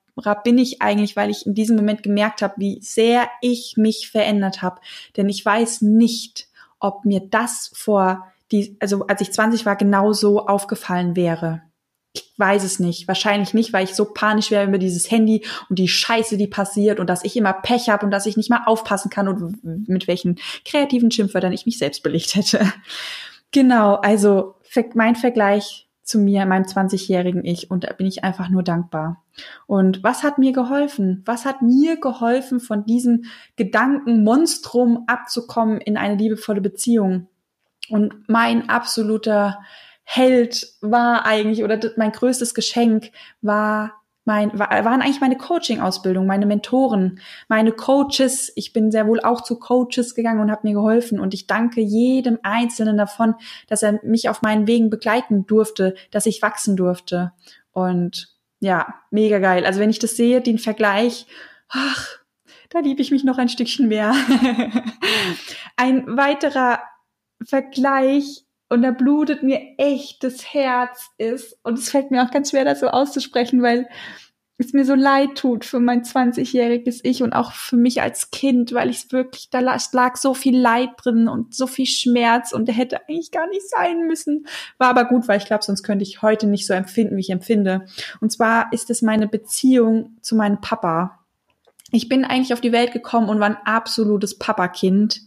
bin 0.44 0.58
ich 0.58 0.82
eigentlich, 0.82 1.16
weil 1.16 1.30
ich 1.30 1.46
in 1.46 1.56
diesem 1.56 1.76
Moment 1.76 2.04
gemerkt 2.04 2.42
habe, 2.42 2.56
wie 2.58 2.80
sehr 2.82 3.30
ich 3.42 3.76
mich 3.78 4.10
verändert 4.10 4.62
habe. 4.62 4.82
Denn 5.18 5.30
ich 5.30 5.44
weiß 5.44 5.82
nicht, 5.82 6.48
ob 6.80 7.06
mir 7.06 7.22
das 7.22 7.72
vor 7.74 8.28
die, 8.52 8.78
also 8.80 9.08
als 9.08 9.22
ich 9.22 9.32
20 9.32 9.66
war, 9.66 9.76
genauso 9.76 10.46
aufgefallen 10.46 11.16
wäre. 11.16 11.64
Ich 12.16 12.32
weiß 12.38 12.64
es 12.64 12.80
nicht. 12.80 13.08
Wahrscheinlich 13.08 13.56
nicht, 13.56 13.74
weil 13.74 13.86
ich 13.86 13.96
so 13.96 14.06
panisch 14.06 14.52
wäre 14.52 14.68
über 14.68 14.78
dieses 14.78 15.10
Handy 15.10 15.44
und 15.70 15.80
die 15.80 15.88
Scheiße, 15.88 16.38
die 16.38 16.48
passiert 16.48 17.00
und 17.00 17.08
dass 17.08 17.24
ich 17.24 17.36
immer 17.36 17.54
Pech 17.54 17.90
habe 17.90 18.06
und 18.06 18.12
dass 18.12 18.28
ich 18.28 18.38
nicht 18.38 18.52
mal 18.52 18.64
aufpassen 18.66 19.10
kann 19.10 19.28
und 19.28 19.64
mit 19.64 20.08
welchen 20.08 20.40
kreativen 20.64 21.10
Schimpfwörtern 21.10 21.54
ich 21.54 21.66
mich 21.66 21.80
selbst 21.80 22.04
belegt 22.04 22.36
hätte. 22.36 22.72
Genau, 23.56 23.98
also 23.98 24.56
mein 24.96 25.16
Vergleich 25.16 25.83
zu 26.04 26.20
mir, 26.20 26.46
meinem 26.46 26.66
20-jährigen 26.66 27.44
Ich 27.46 27.72
und 27.72 27.84
da 27.84 27.94
bin 27.94 28.08
ich 28.08 28.24
einfach 28.24 28.50
nur 28.50 28.64
dankbar. 28.64 29.24
Und 29.66 30.04
was 30.04 30.24
hat 30.24 30.38
mir 30.38 30.52
geholfen? 30.52 31.24
Was 31.26 31.46
hat 31.46 31.62
mir 31.62 32.00
geholfen, 32.00 32.60
von 32.60 32.86
diesem 32.86 33.26
Gedankenmonstrum 33.56 35.06
abzukommen 35.08 35.80
in 35.80 35.98
eine 35.98 36.16
liebevolle 36.16 36.62
Beziehung? 36.62 37.28
Und 37.90 38.28
mein 38.28 38.70
absoluter 38.70 39.60
Held 40.04 40.68
war 40.82 41.26
eigentlich, 41.26 41.64
oder 41.64 41.80
mein 41.98 42.12
größtes 42.12 42.54
Geschenk 42.54 43.12
war 43.42 44.03
mein, 44.26 44.58
waren 44.58 45.02
eigentlich 45.02 45.20
meine 45.20 45.38
Coaching-Ausbildung, 45.38 46.26
meine 46.26 46.46
Mentoren, 46.46 47.20
meine 47.50 47.72
Coaches. 47.74 48.52
Ich 48.56 48.72
bin 48.72 48.92
sehr 48.92 49.08
wohl 49.08 49.20
auch 49.20 49.42
zu 49.42 49.60
Coaches 49.60 50.16
gegangen 50.16 50.40
und 50.40 50.50
habe 50.50 50.68
mir 50.68 50.74
geholfen. 50.74 51.20
Und 51.20 51.34
ich 51.34 51.48
danke 51.48 51.82
jedem 51.82 52.40
Einzelnen 52.44 52.98
davon, 52.98 53.36
dass 53.68 53.84
er 53.84 54.00
mich 54.04 54.30
auf 54.30 54.42
meinen 54.42 54.66
Wegen 54.66 54.90
begleiten 54.90 55.46
durfte, 55.46 55.96
dass 56.12 56.26
ich 56.26 56.42
wachsen 56.42 56.78
durfte. 56.78 57.34
Und 57.72 58.34
ja, 58.60 58.94
mega 59.12 59.40
geil. 59.40 59.66
Also 59.66 59.82
wenn 59.82 59.90
ich 59.90 60.00
das 60.00 60.16
sehe, 60.16 60.40
den 60.40 60.58
Vergleich, 60.58 61.28
ach, 61.68 62.20
da 62.70 62.80
liebe 62.80 63.02
ich 63.02 63.12
mich 63.12 63.26
noch 63.26 63.38
ein 63.38 63.50
Stückchen 63.50 63.90
mehr. 63.90 64.16
ein 65.76 66.18
weiterer 66.18 66.80
Vergleich 67.44 68.46
und 68.74 68.82
da 68.82 68.92
blutet 68.92 69.44
mir 69.44 69.62
echt 69.78 70.24
das 70.24 70.54
Herz 70.54 71.12
ist. 71.18 71.58
Und 71.64 71.78
es 71.78 71.90
fällt 71.90 72.12
mir 72.12 72.24
auch 72.24 72.32
ganz 72.32 72.50
schwer, 72.50 72.66
das 72.66 72.80
so 72.80 72.88
auszusprechen, 72.88 73.62
weil 73.62 73.88
es 74.58 74.74
mir 74.74 74.86
so 74.86 74.96
leid 74.96 75.36
tut 75.36 75.64
für 75.64 75.80
mein 75.80 76.04
20-jähriges 76.04 77.02
Ich 77.04 77.22
und 77.22 77.34
auch 77.34 77.52
für 77.52 77.76
mich 77.76 78.02
als 78.02 78.32
Kind, 78.32 78.74
weil 78.74 78.90
ich 78.90 78.98
es 78.98 79.12
wirklich, 79.12 79.50
da 79.50 79.60
lag 79.60 80.16
so 80.16 80.34
viel 80.34 80.58
Leid 80.58 80.90
drin 80.98 81.28
und 81.28 81.54
so 81.54 81.68
viel 81.68 81.86
Schmerz 81.86 82.52
und 82.52 82.68
der 82.68 82.76
hätte 82.76 83.02
eigentlich 83.08 83.32
gar 83.32 83.48
nicht 83.48 83.68
sein 83.70 84.08
müssen. 84.08 84.48
War 84.78 84.90
aber 84.90 85.06
gut, 85.06 85.28
weil 85.28 85.38
ich 85.38 85.46
glaube, 85.46 85.64
sonst 85.64 85.84
könnte 85.84 86.04
ich 86.04 86.22
heute 86.22 86.48
nicht 86.48 86.66
so 86.66 86.74
empfinden, 86.74 87.16
wie 87.16 87.22
ich 87.22 87.30
empfinde. 87.30 87.86
Und 88.22 88.32
zwar 88.32 88.72
ist 88.74 88.90
es 88.90 89.02
meine 89.02 89.28
Beziehung 89.28 90.18
zu 90.22 90.36
meinem 90.36 90.62
Papa. 90.62 91.20
Ich 91.92 92.10
bin 92.10 92.26
eigentlich 92.26 92.54
auf 92.54 92.62
die 92.62 92.72
Welt 92.72 92.92
gekommen 92.92 93.30
und 93.30 93.40
war 93.40 93.50
ein 93.50 93.66
absolutes 93.66 94.38
Papakind. 94.38 95.22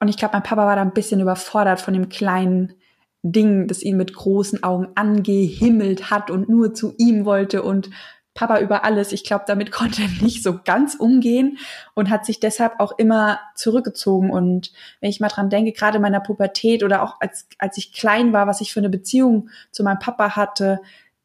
Und 0.00 0.08
ich 0.08 0.16
glaube, 0.16 0.34
mein 0.34 0.42
Papa 0.42 0.64
war 0.66 0.76
da 0.76 0.82
ein 0.82 0.92
bisschen 0.92 1.20
überfordert 1.20 1.80
von 1.80 1.94
dem 1.94 2.08
kleinen 2.08 2.74
Ding, 3.22 3.66
das 3.66 3.82
ihn 3.82 3.96
mit 3.96 4.14
großen 4.14 4.62
Augen 4.62 4.88
angehimmelt 4.94 6.10
hat 6.10 6.30
und 6.30 6.48
nur 6.48 6.74
zu 6.74 6.94
ihm 6.98 7.24
wollte 7.24 7.62
und 7.62 7.90
Papa 8.38 8.60
über 8.60 8.84
alles. 8.84 9.10
Ich 9.10 9.24
glaube, 9.24 9.44
damit 9.48 9.72
konnte 9.72 10.02
er 10.02 10.24
nicht 10.24 10.44
so 10.44 10.60
ganz 10.64 10.94
umgehen 10.94 11.58
und 11.94 12.08
hat 12.08 12.24
sich 12.24 12.38
deshalb 12.38 12.78
auch 12.78 12.96
immer 12.98 13.40
zurückgezogen. 13.56 14.30
Und 14.30 14.72
wenn 15.00 15.10
ich 15.10 15.18
mal 15.18 15.28
dran 15.28 15.50
denke, 15.50 15.72
gerade 15.72 15.96
in 15.96 16.02
meiner 16.02 16.20
Pubertät 16.20 16.84
oder 16.84 17.02
auch 17.02 17.20
als, 17.20 17.48
als 17.58 17.76
ich 17.76 17.92
klein 17.92 18.32
war, 18.32 18.46
was 18.46 18.60
ich 18.60 18.72
für 18.72 18.80
eine 18.80 18.90
Beziehung 18.90 19.50
zu 19.72 19.82
meinem 19.82 19.98
Papa 19.98 20.36
hatte, 20.36 20.80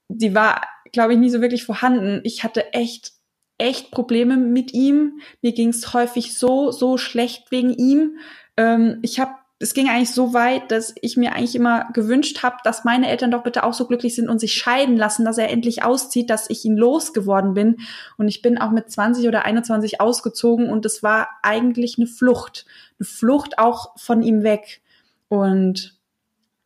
die 0.08 0.34
war, 0.34 0.64
glaube 0.92 1.14
ich, 1.14 1.20
nie 1.20 1.30
so 1.30 1.42
wirklich 1.42 1.66
vorhanden. 1.66 2.22
Ich 2.24 2.44
hatte 2.44 2.74
echt, 2.74 3.14
echt 3.60 3.92
Probleme 3.92 4.38
mit 4.38 4.74
ihm. 4.74 5.20
Mir 5.44 5.52
ging 5.52 5.70
es 5.70 5.94
häufig 5.94 6.36
so, 6.36 6.72
so 6.72 6.98
schlecht 6.98 7.52
wegen 7.52 7.74
ihm. 7.74 8.18
Ähm, 8.58 9.00
ich 9.02 9.20
habe 9.20 9.34
es 9.64 9.74
ging 9.74 9.88
eigentlich 9.88 10.12
so 10.12 10.34
weit, 10.34 10.72
dass 10.72 10.94
ich 11.02 11.16
mir 11.16 11.34
eigentlich 11.34 11.56
immer 11.56 11.88
gewünscht 11.94 12.44
habe, 12.44 12.58
dass 12.66 12.84
meine 12.84 13.10
Eltern 13.10 13.32
doch 13.32 13.44
bitte 13.44 13.64
auch 13.64 13.74
so 13.74 13.88
glücklich 13.88 14.14
sind 14.14 14.28
und 14.28 14.40
sich 14.40 14.56
scheiden 14.56 14.98
lassen, 14.98 15.24
dass 15.24 15.38
er 15.38 15.50
endlich 15.50 15.84
auszieht, 15.84 16.30
dass 16.30 16.50
ich 16.50 16.66
ihn 16.66 16.76
losgeworden 16.76 17.54
bin. 17.54 17.78
Und 18.18 18.28
ich 18.28 18.42
bin 18.42 18.58
auch 18.58 18.72
mit 18.72 18.92
20 18.92 19.26
oder 19.26 19.46
21 19.46 20.02
ausgezogen 20.02 20.70
und 20.70 20.86
es 20.86 21.02
war 21.02 21.30
eigentlich 21.44 21.98
eine 21.98 22.08
Flucht. 22.08 22.66
Eine 23.00 23.06
Flucht 23.06 23.58
auch 23.58 23.98
von 23.98 24.22
ihm 24.22 24.44
weg. 24.44 24.82
Und 25.30 25.98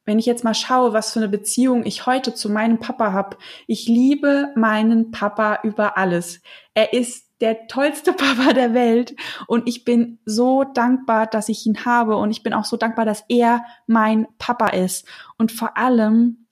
wenn 0.05 0.17
ich 0.17 0.25
jetzt 0.25 0.43
mal 0.43 0.55
schaue, 0.55 0.93
was 0.93 1.13
für 1.13 1.19
eine 1.19 1.29
Beziehung 1.29 1.85
ich 1.85 2.07
heute 2.07 2.33
zu 2.33 2.49
meinem 2.49 2.79
Papa 2.79 3.11
habe, 3.13 3.37
ich 3.67 3.87
liebe 3.87 4.47
meinen 4.55 5.11
Papa 5.11 5.59
über 5.61 5.99
alles. 5.99 6.41
Er 6.73 6.93
ist 6.93 7.26
der 7.41 7.67
tollste 7.67 8.13
Papa 8.13 8.53
der 8.53 8.73
Welt. 8.73 9.15
Und 9.47 9.67
ich 9.67 9.85
bin 9.85 10.19
so 10.25 10.63
dankbar, 10.63 11.27
dass 11.27 11.49
ich 11.49 11.65
ihn 11.65 11.85
habe. 11.85 12.17
Und 12.17 12.31
ich 12.31 12.43
bin 12.43 12.53
auch 12.53 12.65
so 12.65 12.77
dankbar, 12.77 13.05
dass 13.05 13.23
er 13.29 13.63
mein 13.85 14.27
Papa 14.37 14.67
ist. 14.67 15.07
Und 15.37 15.51
vor 15.51 15.77
allem 15.77 16.47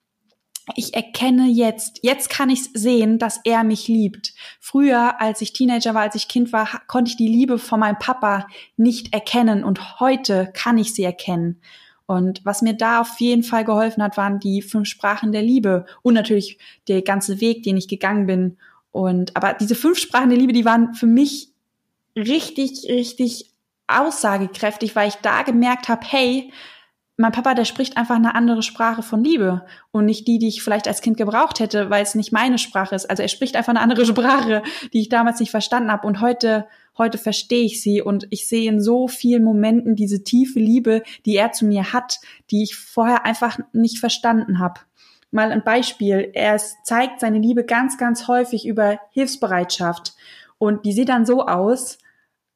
ich 0.73 0.95
erkenne 0.95 1.47
jetzt, 1.47 1.99
jetzt 2.01 2.29
kann 2.29 2.49
ich 2.49 2.63
sehen, 2.73 3.19
dass 3.19 3.39
er 3.43 3.63
mich 3.63 3.87
liebt. 3.87 4.33
Früher, 4.59 5.21
als 5.21 5.41
ich 5.41 5.53
Teenager 5.53 5.93
war, 5.93 6.01
als 6.01 6.15
ich 6.15 6.27
Kind 6.27 6.51
war, 6.53 6.67
konnte 6.87 7.11
ich 7.11 7.17
die 7.17 7.27
Liebe 7.27 7.59
von 7.59 7.79
meinem 7.79 7.99
Papa 7.99 8.47
nicht 8.75 9.13
erkennen. 9.13 9.63
Und 9.63 9.99
heute 9.99 10.51
kann 10.53 10.79
ich 10.79 10.95
sie 10.95 11.03
erkennen. 11.03 11.61
Und 12.07 12.43
was 12.45 12.61
mir 12.61 12.73
da 12.73 13.01
auf 13.01 13.19
jeden 13.19 13.43
Fall 13.43 13.63
geholfen 13.63 14.01
hat, 14.01 14.17
waren 14.17 14.39
die 14.39 14.61
fünf 14.61 14.87
Sprachen 14.87 15.31
der 15.31 15.43
Liebe. 15.43 15.85
Und 16.01 16.15
natürlich 16.15 16.57
der 16.87 17.03
ganze 17.03 17.41
Weg, 17.41 17.61
den 17.63 17.77
ich 17.77 17.87
gegangen 17.87 18.25
bin 18.25 18.57
und 18.95 19.35
aber 19.35 19.53
diese 19.55 19.75
fünf 19.75 19.99
Sprachen 19.99 20.29
der 20.29 20.39
Liebe, 20.39 20.53
die 20.53 20.63
waren 20.63 20.93
für 20.93 21.05
mich 21.05 21.49
richtig, 22.15 22.87
richtig 22.87 23.51
aussagekräftig, 23.87 24.95
weil 24.95 25.09
ich 25.09 25.15
da 25.15 25.43
gemerkt 25.43 25.89
habe, 25.89 26.07
hey, 26.07 26.53
mein 27.17 27.33
Papa, 27.33 27.55
der 27.55 27.65
spricht 27.65 27.97
einfach 27.97 28.15
eine 28.15 28.35
andere 28.35 28.63
Sprache 28.63 29.03
von 29.03 29.21
Liebe 29.21 29.65
und 29.91 30.05
nicht 30.05 30.29
die, 30.29 30.39
die 30.39 30.47
ich 30.47 30.63
vielleicht 30.63 30.87
als 30.87 31.01
Kind 31.01 31.17
gebraucht 31.17 31.59
hätte, 31.59 31.89
weil 31.89 32.03
es 32.03 32.15
nicht 32.15 32.31
meine 32.31 32.57
Sprache 32.57 32.95
ist. 32.95 33.09
Also 33.09 33.21
er 33.21 33.27
spricht 33.27 33.57
einfach 33.57 33.71
eine 33.71 33.81
andere 33.81 34.05
Sprache, 34.05 34.63
die 34.93 35.01
ich 35.01 35.09
damals 35.09 35.41
nicht 35.41 35.51
verstanden 35.51 35.91
habe 35.91 36.07
und 36.07 36.21
heute 36.21 36.65
heute 36.97 37.17
verstehe 37.17 37.65
ich 37.65 37.81
sie 37.81 38.01
und 38.01 38.25
ich 38.29 38.47
sehe 38.47 38.69
in 38.69 38.79
so 38.81 39.09
vielen 39.09 39.43
Momenten 39.43 39.97
diese 39.97 40.23
tiefe 40.23 40.59
Liebe, 40.59 41.03
die 41.25 41.35
er 41.35 41.51
zu 41.51 41.65
mir 41.65 41.91
hat, 41.91 42.21
die 42.49 42.63
ich 42.63 42.77
vorher 42.77 43.25
einfach 43.25 43.59
nicht 43.73 43.99
verstanden 43.99 44.59
habe 44.59 44.79
mal 45.35 45.51
ein 45.51 45.63
Beispiel. 45.63 46.31
Er 46.33 46.57
zeigt 46.57 47.19
seine 47.19 47.39
Liebe 47.39 47.63
ganz, 47.63 47.97
ganz 47.97 48.27
häufig 48.27 48.65
über 48.65 48.99
Hilfsbereitschaft. 49.11 50.15
Und 50.57 50.85
die 50.85 50.93
sieht 50.93 51.09
dann 51.09 51.25
so 51.25 51.45
aus, 51.45 51.99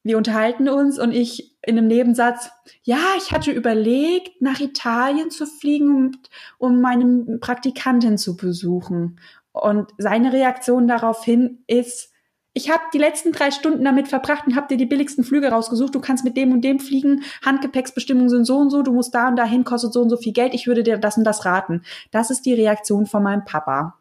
wir 0.01 0.17
unterhalten 0.17 0.69
uns 0.69 0.97
und 0.97 1.11
ich 1.11 1.57
in 1.61 1.77
einem 1.77 1.87
Nebensatz, 1.87 2.49
ja, 2.83 2.99
ich 3.17 3.31
hatte 3.31 3.51
überlegt, 3.51 4.41
nach 4.41 4.59
Italien 4.59 5.29
zu 5.29 5.45
fliegen, 5.45 6.17
um, 6.57 6.71
um 6.71 6.81
meine 6.81 7.37
Praktikantin 7.39 8.17
zu 8.17 8.37
besuchen. 8.37 9.19
Und 9.51 9.91
seine 9.97 10.31
Reaktion 10.31 10.87
daraufhin 10.87 11.63
ist, 11.67 12.13
ich 12.53 12.71
habe 12.71 12.81
die 12.93 12.97
letzten 12.97 13.31
drei 13.31 13.51
Stunden 13.51 13.83
damit 13.83 14.07
verbracht 14.07 14.47
und 14.47 14.55
habe 14.55 14.67
dir 14.67 14.77
die 14.77 14.85
billigsten 14.85 15.23
Flüge 15.23 15.49
rausgesucht. 15.49 15.93
Du 15.93 16.01
kannst 16.01 16.23
mit 16.23 16.35
dem 16.35 16.51
und 16.51 16.61
dem 16.61 16.79
fliegen. 16.79 17.23
Handgepäcksbestimmungen 17.45 18.29
sind 18.29 18.45
so 18.45 18.57
und 18.57 18.71
so. 18.71 18.81
Du 18.81 18.91
musst 18.91 19.13
da 19.13 19.27
und 19.27 19.35
dahin, 19.35 19.63
kostet 19.63 19.93
so 19.93 20.01
und 20.01 20.09
so 20.09 20.17
viel 20.17 20.33
Geld. 20.33 20.53
Ich 20.53 20.65
würde 20.65 20.83
dir 20.83 20.97
das 20.97 21.17
und 21.17 21.23
das 21.23 21.45
raten. 21.45 21.83
Das 22.11 22.31
ist 22.31 22.45
die 22.45 22.53
Reaktion 22.53 23.05
von 23.05 23.23
meinem 23.23 23.45
Papa. 23.45 23.95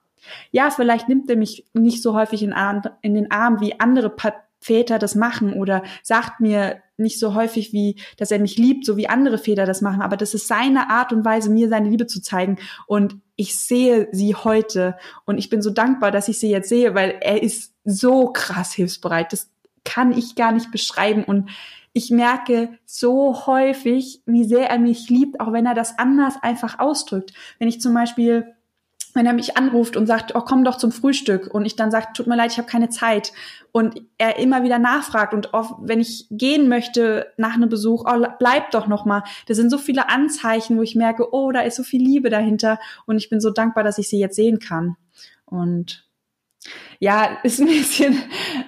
Ja, 0.50 0.70
vielleicht 0.70 1.08
nimmt 1.08 1.28
er 1.30 1.36
mich 1.36 1.66
nicht 1.74 2.02
so 2.02 2.14
häufig 2.14 2.42
in, 2.42 2.54
in 3.02 3.14
den 3.14 3.30
Arm, 3.30 3.60
wie 3.60 3.78
andere 3.78 4.10
pa 4.10 4.32
Väter 4.60 4.98
das 4.98 5.14
machen 5.14 5.52
oder 5.52 5.82
sagt 6.02 6.40
mir 6.40 6.82
nicht 6.96 7.18
so 7.18 7.34
häufig 7.34 7.72
wie, 7.72 7.96
dass 8.16 8.30
er 8.30 8.40
mich 8.40 8.58
liebt, 8.58 8.84
so 8.84 8.96
wie 8.96 9.08
andere 9.08 9.38
Väter 9.38 9.66
das 9.66 9.80
machen, 9.80 10.02
aber 10.02 10.16
das 10.16 10.34
ist 10.34 10.48
seine 10.48 10.90
Art 10.90 11.12
und 11.12 11.24
Weise, 11.24 11.48
mir 11.48 11.68
seine 11.68 11.88
Liebe 11.88 12.06
zu 12.06 12.20
zeigen 12.20 12.58
und 12.86 13.16
ich 13.36 13.56
sehe 13.56 14.08
sie 14.10 14.34
heute 14.34 14.96
und 15.24 15.38
ich 15.38 15.48
bin 15.48 15.62
so 15.62 15.70
dankbar, 15.70 16.10
dass 16.10 16.28
ich 16.28 16.40
sie 16.40 16.50
jetzt 16.50 16.68
sehe, 16.68 16.94
weil 16.94 17.18
er 17.20 17.42
ist 17.42 17.72
so 17.84 18.32
krass 18.32 18.72
hilfsbereit. 18.72 19.32
Das 19.32 19.48
kann 19.84 20.12
ich 20.12 20.34
gar 20.34 20.50
nicht 20.50 20.72
beschreiben 20.72 21.22
und 21.22 21.50
ich 21.92 22.10
merke 22.10 22.70
so 22.84 23.46
häufig, 23.46 24.22
wie 24.26 24.44
sehr 24.44 24.68
er 24.68 24.78
mich 24.78 25.08
liebt, 25.08 25.40
auch 25.40 25.52
wenn 25.52 25.66
er 25.66 25.74
das 25.74 25.98
anders 25.98 26.34
einfach 26.42 26.78
ausdrückt. 26.78 27.32
Wenn 27.58 27.68
ich 27.68 27.80
zum 27.80 27.94
Beispiel 27.94 28.54
wenn 29.18 29.26
er 29.26 29.32
mich 29.32 29.56
anruft 29.56 29.96
und 29.96 30.06
sagt, 30.06 30.36
oh, 30.36 30.42
komm 30.42 30.62
doch 30.62 30.76
zum 30.76 30.92
Frühstück 30.92 31.52
und 31.52 31.64
ich 31.64 31.74
dann 31.74 31.90
sage, 31.90 32.06
tut 32.14 32.28
mir 32.28 32.36
leid, 32.36 32.52
ich 32.52 32.58
habe 32.58 32.68
keine 32.68 32.88
Zeit 32.88 33.32
und 33.72 34.00
er 34.16 34.38
immer 34.38 34.62
wieder 34.62 34.78
nachfragt 34.78 35.34
und 35.34 35.54
oft, 35.54 35.74
wenn 35.80 35.98
ich 35.98 36.28
gehen 36.30 36.68
möchte 36.68 37.26
nach 37.36 37.54
einem 37.54 37.68
Besuch, 37.68 38.04
oh, 38.08 38.26
bleib 38.38 38.70
doch 38.70 38.86
noch 38.86 39.04
mal. 39.06 39.24
Das 39.46 39.56
sind 39.56 39.70
so 39.70 39.78
viele 39.78 40.08
Anzeichen, 40.08 40.78
wo 40.78 40.82
ich 40.82 40.94
merke, 40.94 41.34
oh, 41.34 41.50
da 41.50 41.62
ist 41.62 41.74
so 41.74 41.82
viel 41.82 42.00
Liebe 42.00 42.30
dahinter 42.30 42.78
und 43.06 43.16
ich 43.16 43.28
bin 43.28 43.40
so 43.40 43.50
dankbar, 43.50 43.82
dass 43.82 43.98
ich 43.98 44.08
sie 44.08 44.20
jetzt 44.20 44.36
sehen 44.36 44.60
kann. 44.60 44.96
Und 45.46 46.08
ja, 47.00 47.38
ist 47.42 47.60
ein 47.60 47.66
bisschen 47.66 48.22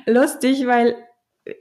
lustig, 0.07 0.67
weil 0.67 0.97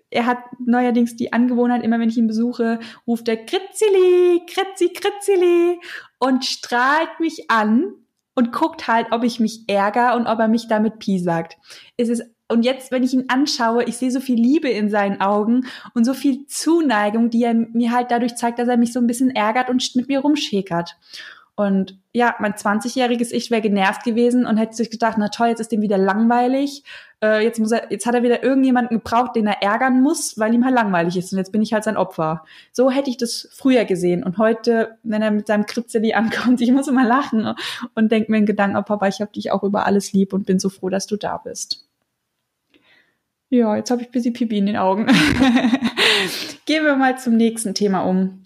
er 0.09 0.25
hat 0.25 0.39
neuerdings 0.57 1.15
die 1.15 1.31
Angewohnheit, 1.31 1.83
immer 1.83 1.99
wenn 1.99 2.09
ich 2.09 2.17
ihn 2.17 2.25
besuche, 2.25 2.79
ruft 3.05 3.27
er 3.27 3.37
Kritzili, 3.37 4.41
Kritzi, 4.47 4.89
Kritzili 4.93 5.79
und 6.17 6.43
strahlt 6.43 7.19
mich 7.19 7.51
an 7.51 7.93
und 8.39 8.53
guckt 8.53 8.87
halt, 8.87 9.07
ob 9.11 9.25
ich 9.25 9.41
mich 9.41 9.65
ärgere 9.67 10.15
und 10.15 10.25
ob 10.25 10.39
er 10.39 10.47
mich 10.47 10.69
damit 10.69 10.99
Pi 10.99 11.19
sagt. 11.19 11.57
Es 11.97 12.07
ist 12.07 12.23
und 12.47 12.63
jetzt, 12.63 12.89
wenn 12.89 13.03
ich 13.03 13.13
ihn 13.13 13.25
anschaue, 13.27 13.83
ich 13.83 13.97
sehe 13.97 14.09
so 14.11 14.21
viel 14.21 14.39
Liebe 14.39 14.69
in 14.69 14.89
seinen 14.89 15.19
Augen 15.19 15.67
und 15.93 16.05
so 16.05 16.13
viel 16.13 16.47
Zuneigung, 16.47 17.29
die 17.29 17.43
er 17.43 17.53
mir 17.53 17.91
halt 17.91 18.11
dadurch 18.11 18.35
zeigt, 18.35 18.57
dass 18.57 18.69
er 18.69 18.77
mich 18.77 18.93
so 18.93 18.99
ein 18.99 19.07
bisschen 19.07 19.29
ärgert 19.29 19.69
und 19.69 19.83
mit 19.95 20.07
mir 20.07 20.21
rumschäkert. 20.21 20.95
Und 21.59 21.99
ja, 22.13 22.35
mein 22.39 22.53
20-jähriges 22.53 23.33
Ich 23.33 23.51
wäre 23.51 23.61
genervt 23.61 24.05
gewesen 24.05 24.45
und 24.45 24.55
hätte 24.55 24.77
sich 24.77 24.89
gedacht, 24.89 25.17
na 25.17 25.27
toll, 25.27 25.49
jetzt 25.49 25.59
ist 25.59 25.73
dem 25.73 25.81
wieder 25.81 25.97
langweilig. 25.97 26.85
Äh, 27.21 27.43
jetzt 27.43 27.59
muss 27.59 27.73
er, 27.73 27.91
jetzt 27.91 28.05
hat 28.05 28.15
er 28.15 28.23
wieder 28.23 28.43
irgendjemanden 28.43 28.99
gebraucht, 28.99 29.35
den 29.35 29.45
er 29.45 29.61
ärgern 29.61 30.01
muss, 30.01 30.39
weil 30.39 30.53
ihm 30.53 30.63
halt 30.63 30.73
langweilig 30.73 31.17
ist. 31.17 31.33
Und 31.33 31.37
jetzt 31.37 31.51
bin 31.51 31.61
ich 31.61 31.73
halt 31.73 31.83
sein 31.83 31.97
Opfer. 31.97 32.45
So 32.71 32.89
hätte 32.89 33.09
ich 33.09 33.17
das 33.17 33.49
früher 33.51 33.83
gesehen. 33.83 34.23
Und 34.23 34.37
heute, 34.37 34.97
wenn 35.03 35.21
er 35.21 35.31
mit 35.31 35.47
seinem 35.47 35.65
Kritzeli 35.65 36.13
ankommt, 36.13 36.61
ich 36.61 36.71
muss 36.71 36.87
immer 36.87 37.05
lachen 37.05 37.53
und 37.93 38.09
denke 38.09 38.31
mir 38.31 38.37
in 38.37 38.45
Gedanken, 38.45 38.77
oh 38.77 38.83
Papa, 38.83 39.09
ich 39.09 39.19
habe 39.19 39.33
dich 39.33 39.51
auch 39.51 39.63
über 39.63 39.85
alles 39.85 40.13
lieb 40.13 40.31
und 40.31 40.45
bin 40.45 40.59
so 40.59 40.69
froh, 40.69 40.87
dass 40.87 41.07
du 41.07 41.17
da 41.17 41.35
bist. 41.35 41.85
Ja, 43.49 43.75
jetzt 43.75 43.91
habe 43.91 44.01
ich 44.01 44.07
ein 44.07 44.11
bisschen 44.13 44.31
Pipi 44.31 44.59
in 44.59 44.67
den 44.67 44.77
Augen. 44.77 45.07
Gehen 46.65 46.85
wir 46.85 46.95
mal 46.95 47.17
zum 47.17 47.35
nächsten 47.35 47.73
Thema 47.73 48.03
um 48.03 48.45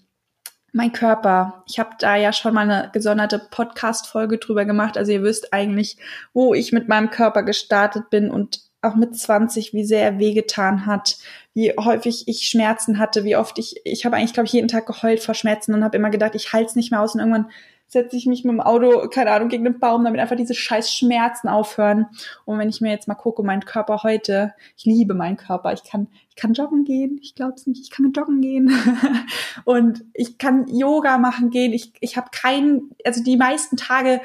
mein 0.74 0.92
Körper. 0.92 1.62
Ich 1.68 1.78
habe 1.78 1.90
da 2.00 2.16
ja 2.16 2.32
schon 2.32 2.52
mal 2.52 2.68
eine 2.68 2.90
gesonderte 2.92 3.38
Podcast-Folge 3.38 4.38
drüber 4.38 4.64
gemacht. 4.64 4.98
Also 4.98 5.12
ihr 5.12 5.22
wisst 5.22 5.54
eigentlich, 5.54 5.96
wo 6.32 6.52
ich 6.52 6.72
mit 6.72 6.88
meinem 6.88 7.10
Körper 7.10 7.44
gestartet 7.44 8.10
bin 8.10 8.28
und 8.28 8.60
auch 8.82 8.96
mit 8.96 9.16
20, 9.16 9.72
wie 9.72 9.84
sehr 9.84 10.02
er 10.02 10.18
wehgetan 10.18 10.84
hat, 10.84 11.16
wie 11.54 11.72
häufig 11.78 12.24
ich 12.26 12.48
Schmerzen 12.48 12.98
hatte, 12.98 13.24
wie 13.24 13.36
oft 13.36 13.58
ich, 13.58 13.80
ich 13.84 14.04
habe 14.04 14.16
eigentlich, 14.16 14.34
glaube 14.34 14.48
ich, 14.48 14.52
jeden 14.52 14.68
Tag 14.68 14.86
geheult 14.86 15.20
vor 15.20 15.34
Schmerzen 15.34 15.74
und 15.74 15.84
habe 15.84 15.96
immer 15.96 16.10
gedacht, 16.10 16.34
ich 16.34 16.52
halte 16.52 16.70
es 16.70 16.76
nicht 16.76 16.90
mehr 16.90 17.00
aus 17.00 17.14
und 17.14 17.20
irgendwann 17.20 17.50
setze 17.86 18.16
ich 18.16 18.26
mich 18.26 18.44
mit 18.44 18.52
dem 18.52 18.60
Auto, 18.60 19.08
keine 19.08 19.30
Ahnung, 19.30 19.48
gegen 19.48 19.64
den 19.64 19.78
Baum, 19.78 20.04
damit 20.04 20.20
einfach 20.20 20.36
diese 20.36 20.54
scheiß 20.54 20.92
Schmerzen 20.92 21.48
aufhören. 21.48 22.06
Und 22.44 22.58
wenn 22.58 22.68
ich 22.68 22.80
mir 22.80 22.90
jetzt 22.90 23.06
mal 23.08 23.14
gucke, 23.14 23.42
meinen 23.42 23.64
Körper 23.64 24.02
heute, 24.02 24.54
ich 24.76 24.84
liebe 24.84 25.14
meinen 25.14 25.36
Körper. 25.36 25.72
Ich 25.72 25.84
kann, 25.84 26.08
ich 26.34 26.42
kann 26.42 26.52
joggen 26.52 26.84
gehen, 26.84 27.20
ich 27.22 27.36
glaube 27.36 27.54
es 27.54 27.66
nicht, 27.66 27.80
ich 27.80 27.90
kann 27.90 28.06
mit 28.06 28.16
joggen 28.16 28.40
gehen. 28.40 28.72
und 29.64 30.04
ich 30.14 30.36
kann 30.36 30.66
Yoga 30.66 31.18
machen 31.18 31.50
gehen. 31.50 31.72
Ich, 31.72 31.92
ich 32.00 32.16
habe 32.16 32.28
keinen, 32.32 32.90
also 33.04 33.22
die 33.22 33.36
meisten 33.36 33.76
Tage 33.76 34.20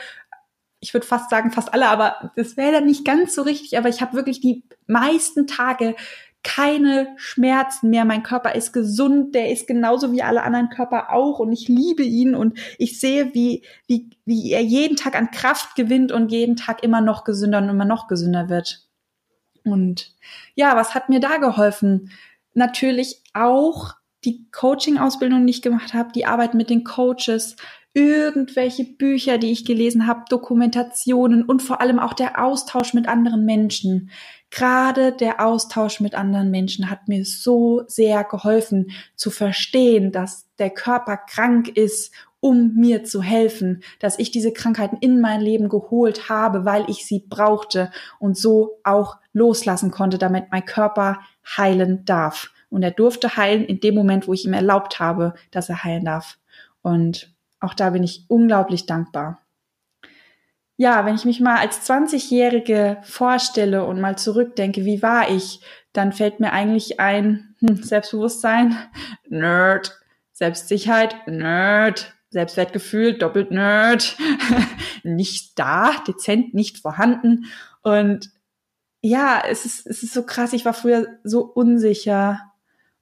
ich 0.82 0.94
würde 0.94 1.06
fast 1.06 1.30
sagen, 1.30 1.52
fast 1.52 1.74
alle, 1.74 1.90
aber 1.90 2.32
das 2.36 2.56
wäre 2.56 2.72
dann 2.72 2.86
nicht 2.86 3.04
ganz 3.04 3.36
so 3.36 3.42
richtig, 3.42 3.78
aber 3.78 3.90
ich 3.90 4.02
habe 4.02 4.14
wirklich 4.14 4.40
die 4.40 4.64
meisten 4.88 5.46
Tage 5.46 5.96
keine 6.42 7.10
Schmerzen 7.18 7.90
mehr. 7.90 8.06
Mein 8.06 8.24
Körper 8.24 8.56
ist 8.56 8.72
gesund, 8.72 9.36
der 9.36 9.52
ist 9.52 9.68
genauso 9.68 10.14
wie 10.14 10.24
alle 10.24 10.42
anderen 10.44 10.70
Körper 10.70 11.12
auch 11.12 11.40
und 11.40 11.52
ich 11.52 11.68
liebe 11.68 12.04
ihn 12.04 12.34
und 12.34 12.58
ich 12.78 13.00
sehe, 13.00 13.34
wie, 13.34 13.64
wie, 13.88 14.10
wie 14.26 14.52
er 14.52 14.62
jeden 14.62 14.96
Tag 14.96 15.16
an 15.16 15.32
Kraft 15.32 15.76
gewinnt 15.76 16.12
und 16.14 16.32
jeden 16.32 16.56
Tag 16.56 16.82
immer 16.82 17.02
noch 17.02 17.26
gesünder 17.26 17.58
und 17.58 17.68
immer 17.68 17.86
noch 17.86 18.08
gesünder 18.08 18.48
wird. 18.48 18.89
Und 19.64 20.14
ja, 20.56 20.76
was 20.76 20.96
hat 20.96 21.10
mir 21.10 21.20
da 21.20 21.38
geholfen? 21.38 22.12
Natürlich 22.54 23.22
auch 23.34 23.96
die 24.26 24.50
Coaching-Ausbildung, 24.52 25.46
die 25.46 25.52
ich 25.52 25.62
gemacht 25.62 25.94
habe, 25.94 26.12
die 26.14 26.26
Arbeit 26.26 26.54
mit 26.54 26.70
den 26.70 26.84
Coaches, 26.84 27.56
irgendwelche 27.94 28.84
Bücher, 28.84 29.38
die 29.38 29.52
ich 29.52 29.66
gelesen 29.66 30.08
habe, 30.08 30.26
Dokumentationen 30.30 31.44
und 31.44 31.62
vor 31.62 31.82
allem 31.82 32.00
auch 32.00 32.14
der 32.14 32.44
Austausch 32.44 32.94
mit 32.94 33.08
anderen 33.08 33.46
Menschen. 33.46 34.12
Gerade 34.52 35.12
der 35.12 35.46
Austausch 35.46 36.00
mit 36.00 36.16
anderen 36.16 36.52
Menschen 36.52 36.90
hat 36.90 37.08
mir 37.08 37.26
so 37.26 37.84
sehr 37.88 38.24
geholfen 38.24 38.92
zu 39.16 39.32
verstehen, 39.32 40.12
dass 40.12 40.48
der 40.60 40.70
Körper 40.70 41.18
krank 41.18 41.70
ist, 41.70 42.14
um 42.40 42.74
mir 42.76 43.04
zu 43.04 43.22
helfen, 43.22 43.84
dass 44.00 44.20
ich 44.20 44.32
diese 44.32 44.54
Krankheiten 44.54 44.98
in 45.02 45.22
mein 45.22 45.42
Leben 45.42 45.70
geholt 45.70 46.30
habe, 46.30 46.66
weil 46.66 46.86
ich 46.90 47.06
sie 47.06 47.26
brauchte 47.28 47.92
und 48.20 48.38
so 48.38 48.80
auch 48.84 49.18
loslassen 49.34 49.92
konnte, 49.92 50.18
damit 50.18 50.46
mein 50.52 50.66
Körper 50.66 51.20
heilen 51.58 52.06
darf. 52.06 52.52
Und 52.70 52.84
er 52.84 52.92
durfte 52.92 53.36
heilen 53.36 53.66
in 53.66 53.80
dem 53.80 53.96
Moment, 53.96 54.28
wo 54.28 54.34
ich 54.34 54.46
ihm 54.46 54.54
erlaubt 54.54 55.00
habe, 55.00 55.34
dass 55.52 55.70
er 55.70 55.84
heilen 55.84 56.06
darf. 56.06 56.38
Und 56.82 57.34
auch 57.60 57.74
da 57.74 57.90
bin 57.90 58.04
ich 58.04 58.26
unglaublich 58.28 58.86
dankbar. 58.86 59.42
Ja, 60.78 61.06
wenn 61.06 61.16
ich 61.16 61.26
mich 61.26 61.42
mal 61.42 61.58
als 61.58 61.90
20-Jährige 61.90 63.00
vorstelle 63.02 63.84
und 63.84 64.00
mal 64.00 64.18
zurückdenke, 64.18 64.86
wie 64.86 65.02
war 65.02 65.30
ich, 65.30 65.60
dann 65.92 66.14
fällt 66.14 66.40
mir 66.40 66.54
eigentlich 66.54 67.02
ein 67.02 67.54
hm, 67.60 67.84
Selbstbewusstsein, 67.84 68.78
Nerd, 69.28 70.00
Selbstsicherheit, 70.32 71.28
Nerd, 71.28 72.16
Selbstwertgefühl, 72.30 73.18
doppelt 73.18 73.52
Nerd, 73.52 74.18
nicht 75.04 75.58
da, 75.58 75.96
dezent 76.08 76.54
nicht 76.54 76.80
vorhanden. 76.80 77.46
Und 77.82 78.32
ja, 79.02 79.42
es 79.50 79.66
ist, 79.66 79.88
es 79.88 80.04
ist 80.04 80.14
so 80.14 80.24
krass, 80.24 80.54
ich 80.54 80.66
war 80.66 80.74
früher 80.74 81.08
so 81.24 81.42
unsicher 81.42 82.40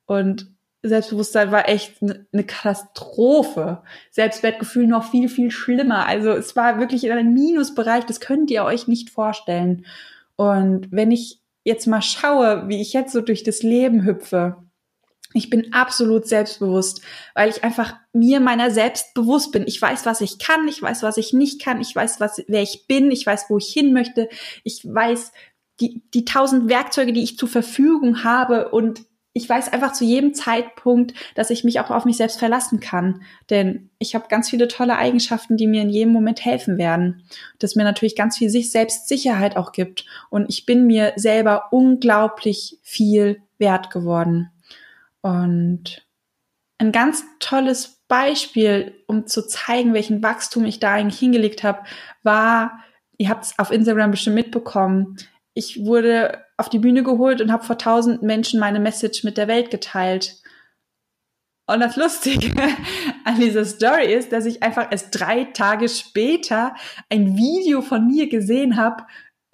und 0.06 0.48
Selbstbewusstsein 0.84 1.52
war 1.52 1.68
echt 1.68 2.02
eine 2.02 2.44
Katastrophe. 2.44 3.82
Selbstwertgefühl 4.12 4.88
noch 4.88 5.10
viel, 5.10 5.28
viel 5.28 5.52
schlimmer. 5.52 6.06
Also 6.06 6.32
es 6.32 6.56
war 6.56 6.80
wirklich 6.80 7.04
in 7.04 7.12
einem 7.12 7.34
Minusbereich, 7.34 8.06
das 8.06 8.20
könnt 8.20 8.52
ihr 8.52 8.64
euch 8.64 8.88
nicht 8.88 9.10
vorstellen. 9.10 9.86
Und 10.36 10.88
wenn 10.92 11.12
ich 11.12 11.42
jetzt 11.64 11.88
mal 11.88 12.02
schaue, 12.02 12.68
wie 12.70 12.80
ich 12.80 12.94
jetzt 12.94 13.12
so 13.12 13.22
durch 13.22 13.44
das 13.44 13.64
Leben 13.64 14.06
hüpfe, 14.06 14.56
ich 15.38 15.50
bin 15.50 15.74
absolut 15.74 16.28
selbstbewusst, 16.28 17.02
weil 17.34 17.50
ich 17.50 17.64
einfach 17.64 17.96
mir 18.14 18.40
meiner 18.40 18.72
selbst 18.72 19.14
bewusst 19.14 19.52
bin. 19.52 19.66
Ich 19.68 19.82
weiß, 19.82 20.06
was 20.06 20.22
ich 20.22 20.40
kann, 20.40 20.68
ich 20.68 20.82
weiß, 20.82 21.04
was 21.04 21.18
ich 21.18 21.34
nicht 21.34 21.62
kann, 21.62 21.80
ich 21.82 21.96
weiß, 21.96 22.20
was, 22.20 22.44
wer 22.48 22.62
ich 22.62 22.88
bin, 22.88 23.12
ich 23.12 23.26
weiß, 23.26 23.46
wo 23.50 23.58
ich 23.58 23.68
hin 23.68 23.94
möchte, 23.94 24.30
ich 24.64 24.82
weiß 24.84 25.32
die, 25.80 26.02
die 26.14 26.26
tausend 26.26 26.70
Werkzeuge, 26.70 27.14
die 27.14 27.24
ich 27.24 27.38
zur 27.38 27.50
Verfügung 27.50 28.24
habe 28.24 28.70
und 28.70 29.06
ich 29.38 29.48
weiß 29.48 29.72
einfach 29.72 29.94
zu 29.94 30.04
jedem 30.04 30.34
Zeitpunkt, 30.34 31.14
dass 31.36 31.52
ich 31.52 31.64
mich 31.64 31.80
auch 31.80 31.92
auf 31.92 32.06
mich 32.06 32.18
selbst 32.18 32.40
verlassen 32.40 32.80
kann. 32.80 33.22
Denn 33.52 33.92
ich 34.00 34.16
habe 34.16 34.30
ganz 34.30 34.50
viele 34.50 34.68
tolle 34.68 34.98
Eigenschaften, 34.98 35.58
die 35.58 35.68
mir 35.68 35.84
in 35.84 35.92
jedem 35.92 36.12
Moment 36.12 36.44
helfen 36.44 36.80
werden. 36.80 37.22
Das 37.60 37.76
mir 37.76 37.84
natürlich 37.84 38.16
ganz 38.16 38.40
viel 38.40 38.50
sich 38.50 38.72
Selbstsicherheit 38.72 39.56
auch 39.56 39.74
gibt. 39.74 40.06
Und 40.32 40.50
ich 40.50 40.66
bin 40.66 40.88
mir 40.88 41.14
selber 41.18 41.66
unglaublich 41.70 42.80
viel 42.82 43.44
wert 43.60 43.92
geworden. 43.92 44.50
Und 45.22 46.08
ein 46.78 46.92
ganz 46.92 47.24
tolles 47.40 48.04
Beispiel, 48.08 49.04
um 49.08 49.28
zu 49.28 49.46
zeigen, 49.48 49.94
welchen 49.94 50.24
Wachstum 50.24 50.66
ich 50.66 50.80
da 50.80 50.94
eigentlich 50.94 51.20
hingelegt 51.20 51.64
habe, 51.64 51.84
war, 52.24 52.80
ihr 53.18 53.30
habt 53.30 53.46
es 53.46 53.60
auf 53.60 53.72
Instagram 53.72 54.12
bestimmt 54.12 54.36
mitbekommen, 54.36 55.18
ich 55.54 55.84
wurde 55.86 56.46
auf 56.58 56.70
die 56.70 56.78
Bühne 56.78 57.02
geholt 57.02 57.42
und 57.42 57.52
habe 57.52 57.66
vor 57.66 57.80
tausend 57.80 58.22
Menschen 58.22 58.60
meine 58.60 58.80
Message 58.80 59.24
mit 59.24 59.38
der 59.38 59.48
Welt 59.48 59.72
geteilt. 59.72 60.40
Und 61.66 61.80
das 61.80 61.96
Lustige 61.96 62.54
an 63.26 63.40
dieser 63.40 63.66
Story 63.66 64.14
ist, 64.14 64.32
dass 64.32 64.46
ich 64.46 64.62
einfach 64.62 64.92
erst 64.92 65.20
drei 65.20 65.46
Tage 65.46 65.90
später 65.90 66.76
ein 67.10 67.36
Video 67.36 67.82
von 67.82 68.06
mir 68.06 68.30
gesehen 68.30 68.78
habe. 68.78 69.04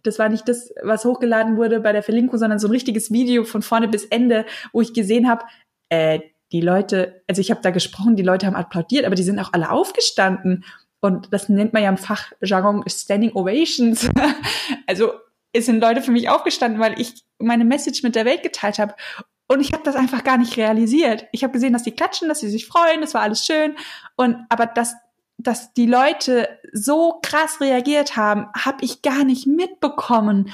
Das 0.03 0.19
war 0.19 0.29
nicht 0.29 0.48
das, 0.48 0.74
was 0.83 1.05
hochgeladen 1.05 1.57
wurde 1.57 1.79
bei 1.79 1.91
der 1.91 2.03
Verlinkung, 2.03 2.38
sondern 2.38 2.60
so 2.60 2.67
ein 2.67 2.72
richtiges 2.72 3.12
Video 3.12 3.43
von 3.43 3.62
vorne 3.62 3.88
bis 3.88 4.05
Ende, 4.05 4.45
wo 4.72 4.81
ich 4.81 4.93
gesehen 4.93 5.29
habe, 5.29 5.45
äh, 5.89 6.19
die 6.51 6.62
Leute, 6.62 7.24
also 7.27 7.41
ich 7.41 7.50
habe 7.50 7.62
da 7.62 7.72
gesprochen, 7.72 8.15
die 8.15 8.24
Leute 8.24 8.45
haben 8.45 8.55
applaudiert, 8.55 9.05
aber 9.05 9.16
die 9.16 9.24
sind 9.24 9.39
auch 9.39 9.53
alle 9.53 9.72
aufgestanden. 9.72 10.63
Und 11.01 11.33
das 11.33 11.50
nennt 11.50 11.74
man 11.74 11.83
ja 11.83 11.89
im 11.89 11.98
Fachjargon 11.98 12.83
Standing 12.87 13.33
Ovations. 13.33 14.09
also 14.87 15.13
es 15.51 15.66
sind 15.66 15.81
Leute 15.81 16.01
für 16.01 16.11
mich 16.11 16.29
aufgestanden, 16.29 16.79
weil 16.79 17.00
ich 17.00 17.24
meine 17.39 17.66
Message 17.66 18.03
mit 18.03 18.16
der 18.16 18.25
Welt 18.25 18.44
geteilt 18.44 18.79
habe. 18.79 18.96
Und 19.48 19.59
ich 19.59 19.74
habe 19.74 19.83
das 19.83 19.96
einfach 19.96 20.24
gar 20.24 20.37
nicht 20.37 20.55
realisiert. 20.57 21.25
Ich 21.31 21.44
habe 21.44 21.53
gesehen, 21.53 21.74
dass 21.74 21.83
die 21.83 21.92
klatschen, 21.92 22.29
dass 22.29 22.39
sie 22.39 22.50
sich 22.50 22.68
freuen, 22.68 23.01
das 23.01 23.13
war 23.13 23.22
alles 23.22 23.46
schön. 23.46 23.75
Und 24.16 24.37
aber 24.50 24.66
dass, 24.66 24.96
dass 25.44 25.74
die 25.74 25.86
Leute 25.86 26.48
so 26.72 27.20
krass 27.22 27.62
reagiert 27.62 28.16
haben, 28.16 28.48
habe 28.56 28.84
ich 28.84 29.01
gar 29.01 29.24
nicht 29.24 29.48
mitbekommen. 29.48 30.51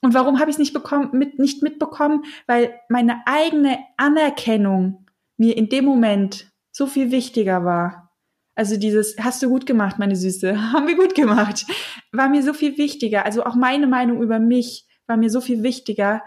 Und 0.00 0.14
warum 0.14 0.40
habe 0.40 0.50
ich 0.50 0.56
es 0.56 0.58
nicht 0.58 0.76
mit, 1.12 1.38
nicht 1.38 1.62
mitbekommen? 1.62 2.24
Weil 2.46 2.80
meine 2.88 3.22
eigene 3.26 3.78
Anerkennung 3.96 5.06
mir 5.36 5.56
in 5.56 5.68
dem 5.68 5.84
Moment 5.84 6.50
so 6.72 6.86
viel 6.86 7.10
wichtiger 7.10 7.64
war. 7.64 8.10
Also 8.54 8.76
dieses, 8.76 9.16
hast 9.18 9.42
du 9.42 9.48
gut 9.48 9.64
gemacht, 9.64 9.98
meine 9.98 10.16
Süße, 10.16 10.72
haben 10.72 10.86
wir 10.86 10.96
gut 10.96 11.14
gemacht, 11.14 11.64
war 12.10 12.28
mir 12.28 12.42
so 12.42 12.52
viel 12.52 12.76
wichtiger. 12.78 13.24
Also 13.24 13.44
auch 13.44 13.54
meine 13.54 13.86
Meinung 13.86 14.22
über 14.22 14.38
mich 14.38 14.86
war 15.06 15.16
mir 15.16 15.30
so 15.30 15.40
viel 15.40 15.62
wichtiger. 15.62 16.22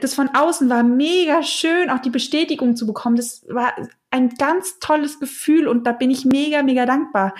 Das 0.00 0.14
von 0.14 0.28
außen 0.28 0.68
war 0.70 0.82
mega 0.82 1.42
schön, 1.42 1.90
auch 1.90 1.98
die 1.98 2.10
Bestätigung 2.10 2.76
zu 2.76 2.86
bekommen. 2.86 3.16
Das 3.16 3.44
war 3.48 3.74
ein 4.10 4.30
ganz 4.30 4.78
tolles 4.78 5.18
Gefühl 5.18 5.66
und 5.66 5.86
da 5.86 5.92
bin 5.92 6.10
ich 6.10 6.24
mega, 6.24 6.62
mega 6.62 6.86
dankbar. 6.86 7.34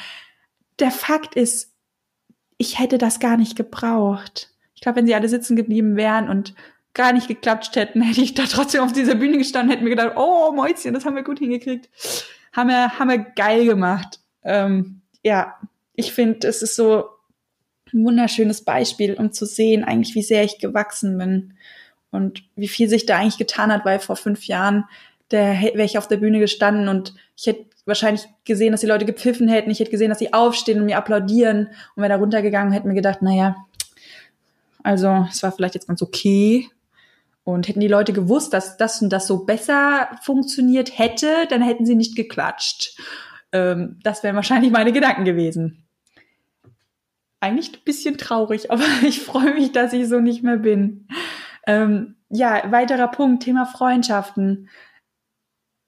Der 0.79 0.91
Fakt 0.91 1.37
ist, 1.37 1.73
ich 2.59 2.79
hätte 2.79 2.99
das 2.99 3.21
gar 3.21 3.37
nicht 3.37 3.57
gebraucht. 3.57 4.51
Ich 4.75 4.81
glaube, 4.81 4.97
wenn 4.97 5.07
sie 5.07 5.15
alle 5.15 5.29
sitzen 5.29 5.55
geblieben 5.55 5.97
wären 5.97 6.29
und 6.29 6.55
gar 6.93 7.13
nicht 7.13 7.29
geklatscht 7.29 7.77
hätten, 7.77 8.03
hätte 8.03 8.23
ich 8.23 8.35
da 8.35 8.45
trotzdem 8.45 8.83
auf 8.83 8.93
dieser 8.93 9.15
Bühne 9.15 9.39
gestanden, 9.39 9.71
hätten 9.71 9.85
mir 9.85 9.91
gedacht, 9.91 10.15
oh 10.17 10.53
Mäuschen, 10.53 10.93
das 10.93 11.05
haben 11.05 11.17
wir 11.17 11.23
gut 11.23 11.39
hingekriegt 11.39 11.89
haben 12.53 12.69
wir, 12.69 12.99
haben 12.99 13.11
wir 13.11 13.19
geil 13.19 13.65
gemacht. 13.65 14.21
Ähm, 14.43 15.03
ja, 15.23 15.57
ich 15.95 16.13
finde, 16.13 16.49
es 16.49 16.63
ist 16.63 16.77
so 16.77 17.05
ein 17.93 18.05
wunderschönes 18.05 18.65
Beispiel, 18.65 19.15
um 19.15 19.33
zu 19.33 19.47
sehen, 19.47 19.85
eigentlich, 19.85 20.15
wie 20.15 20.23
sehr 20.23 20.45
ich 20.45 20.59
gewachsen 20.59 21.19
bin 21.19 21.55
und 22.11 22.43
wie 22.57 22.69
viel 22.69 22.89
sich 22.89 23.07
da 23.07 23.19
eigentlich 23.19 23.39
getan 23.39 23.73
hat, 23.73 23.85
weil 23.85 23.99
vor 23.99 24.17
fünf 24.17 24.47
Jahren 24.47 24.85
der 25.31 25.61
wäre 25.61 25.85
ich 25.85 25.97
auf 25.97 26.09
der 26.09 26.17
Bühne 26.17 26.41
gestanden 26.41 26.89
und 26.89 27.15
ich 27.37 27.47
hätte 27.47 27.67
wahrscheinlich 27.87 28.27
gesehen, 28.45 28.73
dass 28.73 28.81
die 28.81 28.89
Leute 28.89 29.05
gepfiffen 29.05 29.49
hätten. 29.49 29.71
Ich 29.71 29.79
hätte 29.79 29.93
gesehen, 29.93 30.09
dass 30.09 30.19
sie 30.19 30.33
aufstehen 30.33 30.81
und 30.81 30.87
mir 30.87 30.99
applaudieren. 30.99 31.69
Und 31.95 32.03
wäre 32.03 32.09
da 32.09 32.17
runtergegangen, 32.17 32.73
hätte 32.73 32.89
mir 32.89 32.95
gedacht, 32.95 33.23
naja, 33.23 33.55
also 34.83 35.27
es 35.31 35.43
war 35.45 35.53
vielleicht 35.53 35.75
jetzt 35.75 35.87
ganz 35.87 36.03
okay, 36.03 36.69
und 37.45 37.69
hätten 37.69 37.81
die 37.81 37.89
Leute 37.89 38.13
gewusst, 38.13 38.53
dass 38.53 38.77
das 38.77 39.01
und 39.03 39.11
das 39.11 39.27
so 39.27 39.45
besser 39.45 40.11
funktioniert 40.23 40.99
hätte, 40.99 41.47
dann 41.49 41.63
hätten 41.63 41.87
sie 41.87 41.95
nicht 41.95 42.17
geklatscht. 42.17 42.99
Ähm, 43.53 43.99
das 44.03 44.23
wären 44.23 44.37
wahrscheinlich 44.37 44.71
meine 44.71 44.93
Gedanken 44.93 45.25
gewesen. 45.25 45.85
Eigentlich 47.41 47.73
ein 47.73 47.85
bisschen 47.85 48.19
traurig, 48.19 48.71
aber 48.71 48.85
ich 49.03 49.21
freue 49.21 49.55
mich, 49.55 49.73
dass 49.73 49.93
ich 49.93 50.09
so 50.09 50.21
nicht 50.21 50.43
mehr 50.43 50.59
bin. 50.59 51.09
Ähm, 51.71 52.17
ja, 52.31 52.65
weiterer 52.73 53.07
Punkt, 53.07 53.45
Thema 53.45 53.65
Freundschaften. 53.65 54.69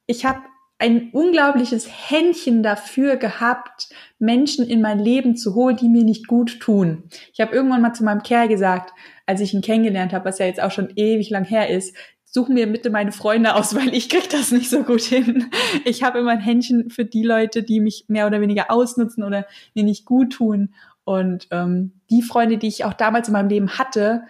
Ich 0.06 0.24
habe 0.24 0.38
ein 0.78 1.10
unglaubliches 1.10 1.88
Händchen 1.90 2.62
dafür 2.62 3.16
gehabt, 3.16 3.88
Menschen 4.20 4.64
in 4.64 4.80
mein 4.80 5.00
Leben 5.00 5.36
zu 5.36 5.56
holen, 5.56 5.76
die 5.76 5.88
mir 5.88 6.04
nicht 6.04 6.28
gut 6.28 6.60
tun. 6.60 7.08
Ich 7.32 7.40
habe 7.40 7.52
irgendwann 7.52 7.82
mal 7.82 7.94
zu 7.94 8.04
meinem 8.04 8.22
Kerl 8.22 8.46
gesagt, 8.46 8.92
als 9.26 9.40
ich 9.40 9.54
ihn 9.54 9.60
kennengelernt 9.60 10.12
habe, 10.12 10.24
was 10.24 10.38
ja 10.38 10.46
jetzt 10.46 10.62
auch 10.62 10.70
schon 10.70 10.92
ewig 10.94 11.30
lang 11.30 11.44
her 11.44 11.68
ist, 11.68 11.96
such 12.24 12.48
mir 12.48 12.70
bitte 12.70 12.90
meine 12.90 13.10
Freunde 13.10 13.56
aus, 13.56 13.74
weil 13.76 13.92
ich 13.92 14.08
krieg 14.08 14.30
das 14.30 14.52
nicht 14.52 14.70
so 14.70 14.84
gut 14.84 15.02
hin. 15.02 15.50
Ich 15.84 16.04
habe 16.04 16.20
immer 16.20 16.30
ein 16.30 16.40
Händchen 16.40 16.90
für 16.90 17.04
die 17.04 17.24
Leute, 17.24 17.64
die 17.64 17.80
mich 17.80 18.04
mehr 18.06 18.28
oder 18.28 18.40
weniger 18.40 18.70
ausnutzen 18.70 19.24
oder 19.24 19.46
mir 19.74 19.82
nicht 19.82 20.04
gut 20.04 20.34
tun. 20.34 20.74
Und 21.02 21.48
ähm, 21.50 22.00
die 22.08 22.22
Freunde, 22.22 22.56
die 22.56 22.68
ich 22.68 22.84
auch 22.84 22.94
damals 22.94 23.26
in 23.26 23.32
meinem 23.32 23.48
Leben 23.48 23.78
hatte, 23.78 24.22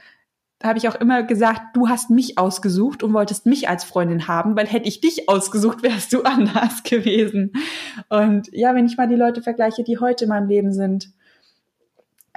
habe 0.62 0.78
ich 0.78 0.88
auch 0.88 0.94
immer 0.94 1.22
gesagt, 1.22 1.74
du 1.74 1.88
hast 1.88 2.10
mich 2.10 2.38
ausgesucht 2.38 3.02
und 3.02 3.12
wolltest 3.12 3.46
mich 3.46 3.68
als 3.68 3.84
Freundin 3.84 4.28
haben, 4.28 4.56
weil 4.56 4.66
hätte 4.66 4.88
ich 4.88 5.00
dich 5.00 5.28
ausgesucht, 5.28 5.82
wärst 5.82 6.12
du 6.12 6.22
anders 6.24 6.82
gewesen. 6.82 7.52
Und 8.08 8.48
ja, 8.52 8.74
wenn 8.74 8.86
ich 8.86 8.96
mal 8.96 9.08
die 9.08 9.16
Leute 9.16 9.42
vergleiche, 9.42 9.84
die 9.84 9.98
heute 9.98 10.24
in 10.24 10.30
meinem 10.30 10.48
Leben 10.48 10.72
sind, 10.72 11.12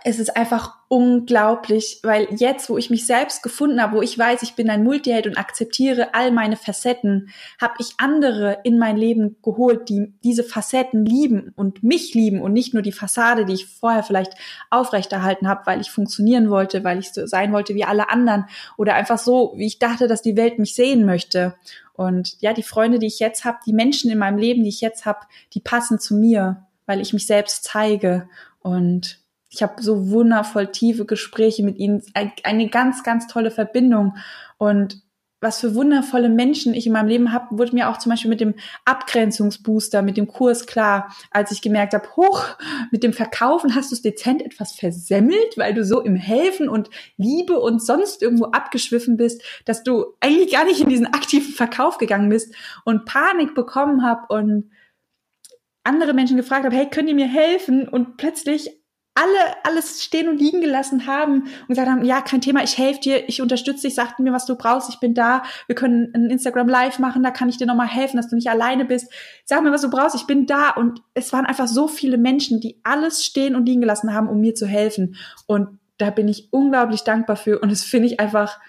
es 0.07 0.19
ist 0.19 0.37
einfach 0.37 0.75
unglaublich, 0.87 1.99
weil 2.03 2.27
jetzt, 2.29 2.69
wo 2.69 2.77
ich 2.77 2.91
mich 2.91 3.07
selbst 3.07 3.41
gefunden 3.41 3.81
habe, 3.81 3.97
wo 3.97 4.01
ich 4.03 4.15
weiß, 4.15 4.43
ich 4.43 4.53
bin 4.53 4.69
ein 4.69 4.83
Multiheld 4.83 5.25
und 5.25 5.35
akzeptiere 5.35 6.13
all 6.13 6.31
meine 6.31 6.57
Facetten, 6.57 7.29
habe 7.59 7.73
ich 7.79 7.95
andere 7.97 8.59
in 8.63 8.77
mein 8.77 8.97
Leben 8.97 9.37
geholt, 9.41 9.89
die 9.89 10.13
diese 10.23 10.43
Facetten 10.43 11.07
lieben 11.07 11.53
und 11.55 11.81
mich 11.81 12.13
lieben 12.13 12.39
und 12.43 12.53
nicht 12.53 12.75
nur 12.75 12.83
die 12.83 12.91
Fassade, 12.91 13.45
die 13.45 13.55
ich 13.55 13.65
vorher 13.65 14.03
vielleicht 14.03 14.35
aufrechterhalten 14.69 15.47
habe, 15.47 15.65
weil 15.65 15.81
ich 15.81 15.89
funktionieren 15.89 16.51
wollte, 16.51 16.83
weil 16.83 16.99
ich 16.99 17.11
so 17.11 17.25
sein 17.25 17.51
wollte 17.51 17.73
wie 17.73 17.83
alle 17.83 18.07
anderen 18.09 18.45
oder 18.77 18.93
einfach 18.93 19.17
so, 19.17 19.53
wie 19.57 19.65
ich 19.65 19.79
dachte, 19.79 20.07
dass 20.07 20.21
die 20.21 20.37
Welt 20.37 20.59
mich 20.59 20.75
sehen 20.75 21.07
möchte. 21.07 21.55
Und 21.93 22.39
ja, 22.41 22.53
die 22.53 22.61
Freunde, 22.61 22.99
die 22.99 23.07
ich 23.07 23.17
jetzt 23.17 23.43
habe, 23.43 23.57
die 23.65 23.73
Menschen 23.73 24.11
in 24.11 24.19
meinem 24.19 24.37
Leben, 24.37 24.61
die 24.61 24.69
ich 24.69 24.81
jetzt 24.81 25.07
habe, 25.07 25.21
die 25.55 25.61
passen 25.61 25.97
zu 25.97 26.13
mir 26.13 26.61
weil 26.85 27.01
ich 27.01 27.13
mich 27.13 27.27
selbst 27.27 27.63
zeige 27.63 28.29
und 28.59 29.19
ich 29.55 29.63
habe 29.63 29.81
so 29.81 30.09
wundervoll 30.11 30.67
tiefe 30.67 31.05
Gespräche 31.05 31.63
mit 31.63 31.77
ihnen, 31.77 32.03
eine 32.43 32.69
ganz, 32.69 33.03
ganz 33.03 33.27
tolle 33.27 33.51
Verbindung 33.51 34.17
und 34.57 35.01
was 35.41 35.59
für 35.59 35.75
wundervolle 35.75 36.29
Menschen 36.29 36.73
ich 36.73 36.87
in 36.87 36.93
meinem 36.93 37.07
Leben 37.07 37.31
habe, 37.31 37.57
wurde 37.57 37.75
mir 37.75 37.89
auch 37.89 37.97
zum 37.97 38.09
Beispiel 38.09 38.29
mit 38.29 38.41
dem 38.41 38.55
Abgrenzungsbooster, 38.85 40.01
mit 40.01 40.17
dem 40.17 40.27
Kurs 40.27 40.65
klar, 40.65 41.13
als 41.29 41.51
ich 41.51 41.61
gemerkt 41.61 41.93
habe, 41.93 42.07
hoch, 42.15 42.45
mit 42.91 43.03
dem 43.03 43.13
Verkaufen 43.13 43.75
hast 43.75 43.91
du 43.91 43.95
es 43.95 44.01
dezent 44.01 44.41
etwas 44.41 44.73
versemmelt, 44.73 45.57
weil 45.57 45.73
du 45.73 45.85
so 45.85 46.01
im 46.01 46.15
Helfen 46.15 46.67
und 46.67 46.89
Liebe 47.17 47.59
und 47.59 47.83
sonst 47.83 48.23
irgendwo 48.23 48.45
abgeschwiffen 48.45 49.17
bist, 49.17 49.43
dass 49.65 49.83
du 49.83 50.05
eigentlich 50.19 50.51
gar 50.51 50.65
nicht 50.65 50.81
in 50.81 50.89
diesen 50.89 51.13
aktiven 51.13 51.53
Verkauf 51.53 51.99
gegangen 51.99 52.29
bist 52.29 52.55
und 52.83 53.05
Panik 53.05 53.53
bekommen 53.53 54.03
habe 54.03 54.33
und 54.33 54.71
andere 55.83 56.13
Menschen 56.13 56.37
gefragt 56.37 56.65
habe, 56.65 56.75
hey, 56.75 56.89
könnt 56.89 57.09
ihr 57.09 57.15
mir 57.15 57.27
helfen? 57.27 57.87
Und 57.87 58.17
plötzlich 58.17 58.71
alle 59.15 59.55
alles 59.63 60.03
stehen 60.03 60.27
und 60.27 60.39
liegen 60.39 60.59
gelassen 60.59 61.07
haben 61.07 61.43
und 61.43 61.67
gesagt 61.69 61.89
haben, 61.89 62.03
ja, 62.03 62.21
kein 62.21 62.41
Thema, 62.41 62.63
ich 62.63 62.77
helfe 62.77 62.99
dir, 62.99 63.29
ich 63.29 63.41
unterstütze 63.41 63.87
dich, 63.87 63.95
sag 63.95 64.19
mir, 64.19 64.33
was 64.33 64.45
du 64.45 64.55
brauchst, 64.55 64.89
ich 64.89 64.99
bin 64.99 65.13
da, 65.13 65.43
wir 65.67 65.75
können 65.75 66.11
ein 66.13 66.29
Instagram 66.29 66.67
Live 66.67 66.99
machen, 66.99 67.23
da 67.23 67.31
kann 67.31 67.47
ich 67.47 67.57
dir 67.57 67.65
nochmal 67.65 67.87
helfen, 67.87 68.17
dass 68.17 68.27
du 68.27 68.35
nicht 68.35 68.49
alleine 68.49 68.83
bist. 68.83 69.11
Sag 69.45 69.63
mir, 69.63 69.71
was 69.71 69.81
du 69.81 69.89
brauchst, 69.89 70.15
ich 70.15 70.27
bin 70.27 70.45
da. 70.45 70.71
Und 70.71 71.01
es 71.13 71.31
waren 71.31 71.45
einfach 71.45 71.67
so 71.67 71.87
viele 71.87 72.17
Menschen, 72.17 72.59
die 72.59 72.79
alles 72.83 73.25
stehen 73.25 73.55
und 73.55 73.65
liegen 73.65 73.81
gelassen 73.81 74.13
haben, 74.13 74.27
um 74.27 74.41
mir 74.41 74.53
zu 74.53 74.67
helfen. 74.67 75.15
Und 75.47 75.79
da 75.97 76.09
bin 76.09 76.27
ich 76.27 76.49
unglaublich 76.51 77.01
dankbar 77.01 77.37
für. 77.37 77.59
Und 77.59 77.71
es 77.71 77.83
finde 77.83 78.07
ich 78.07 78.19
einfach, 78.19 78.59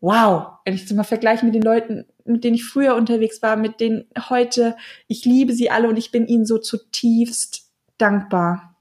wow, 0.00 0.58
wenn 0.64 0.74
ich 0.74 0.84
es 0.84 0.92
mal 0.92 1.04
vergleiche 1.04 1.44
mit 1.44 1.54
den 1.54 1.62
Leuten, 1.62 2.06
mit 2.24 2.44
denen 2.44 2.54
ich 2.54 2.64
früher 2.64 2.96
unterwegs 2.96 3.42
war, 3.42 3.56
mit 3.56 3.80
denen 3.80 4.06
heute, 4.30 4.74
ich 5.06 5.26
liebe 5.26 5.52
sie 5.52 5.70
alle 5.70 5.88
und 5.88 5.98
ich 5.98 6.10
bin 6.10 6.26
ihnen 6.26 6.46
so 6.46 6.56
zutiefst 6.56 7.70
dankbar. 7.98 8.71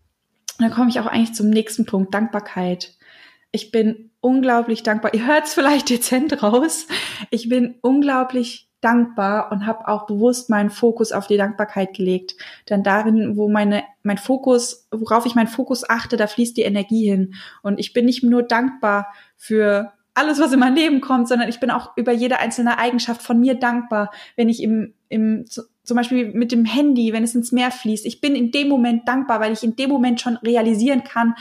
Und 0.62 0.68
dann 0.68 0.76
komme 0.76 0.92
ich 0.92 1.00
auch 1.00 1.08
eigentlich 1.08 1.34
zum 1.34 1.50
nächsten 1.50 1.88
Punkt, 1.88 2.14
Dankbarkeit. 2.14 2.94
Ich 3.52 3.72
bin 3.72 4.12
unglaublich 4.20 4.84
dankbar. 4.84 5.12
Ihr 5.16 5.26
hört 5.26 5.48
es 5.48 5.56
vielleicht 5.56 5.90
dezent 5.90 6.44
raus. 6.44 6.86
Ich 7.32 7.50
bin 7.50 7.80
unglaublich 7.82 8.70
dankbar 8.80 9.52
und 9.52 9.66
habe 9.66 9.88
auch 9.88 10.06
bewusst 10.06 10.52
meinen 10.52 10.70
Fokus 10.70 11.14
auf 11.14 11.26
die 11.26 11.38
Dankbarkeit 11.38 11.96
gelegt. 11.96 12.36
Denn 12.70 12.84
darin, 12.84 13.38
wo 13.38 13.50
meine, 13.50 13.84
mein 14.04 14.20
Fokus, 14.20 14.88
worauf 14.92 15.26
ich 15.26 15.34
meinen 15.34 15.48
Fokus 15.48 15.90
achte, 15.90 16.16
da 16.16 16.28
fließt 16.28 16.56
die 16.56 16.62
Energie 16.62 17.10
hin. 17.10 17.34
Und 17.64 17.80
ich 17.80 17.92
bin 17.92 18.06
nicht 18.06 18.22
nur 18.22 18.44
dankbar 18.44 19.08
für 19.38 19.94
alles, 20.14 20.40
was 20.40 20.54
in 20.54 20.60
mein 20.60 20.76
Leben 20.76 21.02
kommt, 21.02 21.28
sondern 21.28 21.50
ich 21.50 21.60
bin 21.60 21.72
auch 21.72 21.98
über 21.98 22.12
jede 22.12 22.38
einzelne 22.38 22.78
Eigenschaft 22.78 23.24
von 23.24 23.40
mir 23.40 23.56
dankbar, 23.56 24.12
wenn 24.36 24.48
ich 24.48 24.62
im, 24.62 24.94
im 25.10 25.44
zum 25.84 25.98
Beispiel 25.98 26.32
mit 26.34 26.52
dem 26.52 26.66
Handy, 26.66 27.14
wenn 27.14 27.24
es 27.24 27.36
ins 27.36 27.52
Meer 27.52 27.72
fließt. 27.72 28.06
Ich 28.06 28.22
bin 28.22 28.36
in 28.36 28.52
dem 28.52 28.70
Moment 28.70 29.08
dankbar, 29.08 29.40
weil 29.40 29.54
ich 29.54 29.64
in 29.64 29.76
dem 29.76 29.90
Moment 29.90 30.22
schon 30.22 30.38
realisieren 30.38 31.04
kann, 31.04 31.36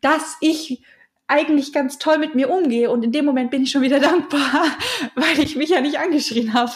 dass 0.00 0.36
ich 0.40 0.82
eigentlich 1.28 1.72
ganz 1.72 1.98
toll 1.98 2.18
mit 2.18 2.34
mir 2.34 2.50
umgehe 2.50 2.90
und 2.90 3.04
in 3.04 3.12
dem 3.12 3.24
Moment 3.24 3.50
bin 3.50 3.62
ich 3.62 3.70
schon 3.70 3.82
wieder 3.82 4.00
dankbar, 4.00 4.64
weil 5.14 5.40
ich 5.40 5.56
mich 5.56 5.70
ja 5.70 5.80
nicht 5.80 5.98
angeschrien 5.98 6.54
habe. 6.54 6.72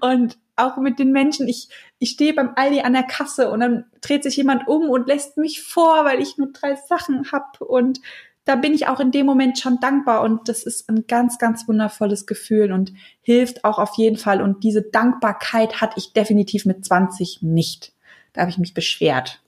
Und 0.00 0.38
auch 0.56 0.76
mit 0.76 0.98
den 0.98 1.12
Menschen, 1.12 1.48
ich, 1.48 1.68
ich 1.98 2.10
stehe 2.10 2.34
beim 2.34 2.52
Aldi 2.54 2.80
an 2.80 2.92
der 2.92 3.02
Kasse 3.02 3.50
und 3.50 3.60
dann 3.60 3.86
dreht 4.00 4.22
sich 4.22 4.36
jemand 4.36 4.68
um 4.68 4.88
und 4.88 5.06
lässt 5.06 5.36
mich 5.36 5.62
vor, 5.62 6.04
weil 6.04 6.20
ich 6.20 6.38
nur 6.38 6.52
drei 6.52 6.76
Sachen 6.76 7.32
hab 7.32 7.60
und 7.60 8.00
da 8.44 8.56
bin 8.56 8.74
ich 8.74 8.88
auch 8.88 9.00
in 9.00 9.10
dem 9.10 9.26
Moment 9.26 9.58
schon 9.58 9.78
dankbar 9.80 10.22
und 10.22 10.48
das 10.48 10.62
ist 10.64 10.88
ein 10.88 11.06
ganz, 11.06 11.38
ganz 11.38 11.68
wundervolles 11.68 12.26
Gefühl 12.26 12.72
und 12.72 12.92
hilft 13.20 13.64
auch 13.64 13.78
auf 13.78 13.96
jeden 13.96 14.16
Fall. 14.16 14.40
Und 14.40 14.64
diese 14.64 14.82
Dankbarkeit 14.82 15.80
hatte 15.80 15.98
ich 15.98 16.12
definitiv 16.12 16.64
mit 16.64 16.84
20 16.84 17.42
nicht. 17.42 17.92
Da 18.32 18.42
habe 18.42 18.50
ich 18.50 18.58
mich 18.58 18.74
beschwert 18.74 19.42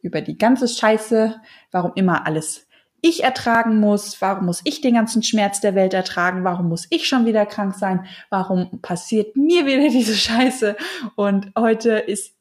über 0.00 0.20
die 0.20 0.38
ganze 0.38 0.68
Scheiße, 0.68 1.40
warum 1.72 1.92
immer 1.96 2.26
alles 2.26 2.66
ich 3.02 3.22
ertragen 3.22 3.78
muss, 3.78 4.20
warum 4.20 4.46
muss 4.46 4.62
ich 4.64 4.80
den 4.80 4.94
ganzen 4.94 5.22
Schmerz 5.22 5.60
der 5.60 5.74
Welt 5.74 5.94
ertragen, 5.94 6.44
warum 6.44 6.68
muss 6.68 6.86
ich 6.90 7.06
schon 7.06 7.26
wieder 7.26 7.46
krank 7.46 7.74
sein, 7.74 8.06
warum 8.30 8.80
passiert 8.82 9.36
mir 9.36 9.66
wieder 9.66 9.88
diese 9.90 10.14
Scheiße. 10.14 10.76
Und 11.14 11.52
heute 11.56 11.92
ist 11.92 12.35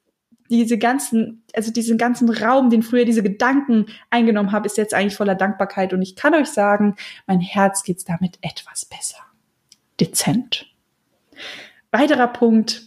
diese 0.50 0.78
ganzen, 0.78 1.44
also 1.54 1.72
diesen 1.72 1.98
ganzen 1.98 2.30
Raum, 2.30 2.70
den 2.70 2.84
früher 2.84 3.06
diese 3.06 3.24
Gedanken 3.24 3.88
eingenommen 4.10 4.52
habe, 4.52 4.68
ist 4.68 4.78
jetzt 4.78 4.94
eigentlich 4.94 5.16
voller 5.16 5.36
Dankbarkeit. 5.36 5.94
Und 5.94 6.02
ich 6.02 6.16
kann 6.16 6.34
euch 6.34 6.48
sagen, 6.48 6.96
mein 7.28 7.40
Herz 7.40 7.84
geht's 7.84 8.06
damit 8.06 8.38
etwas 8.42 8.86
besser. 8.86 9.18
Dezent. 10.00 10.68
Weiterer 11.92 12.28
Punkt, 12.28 12.84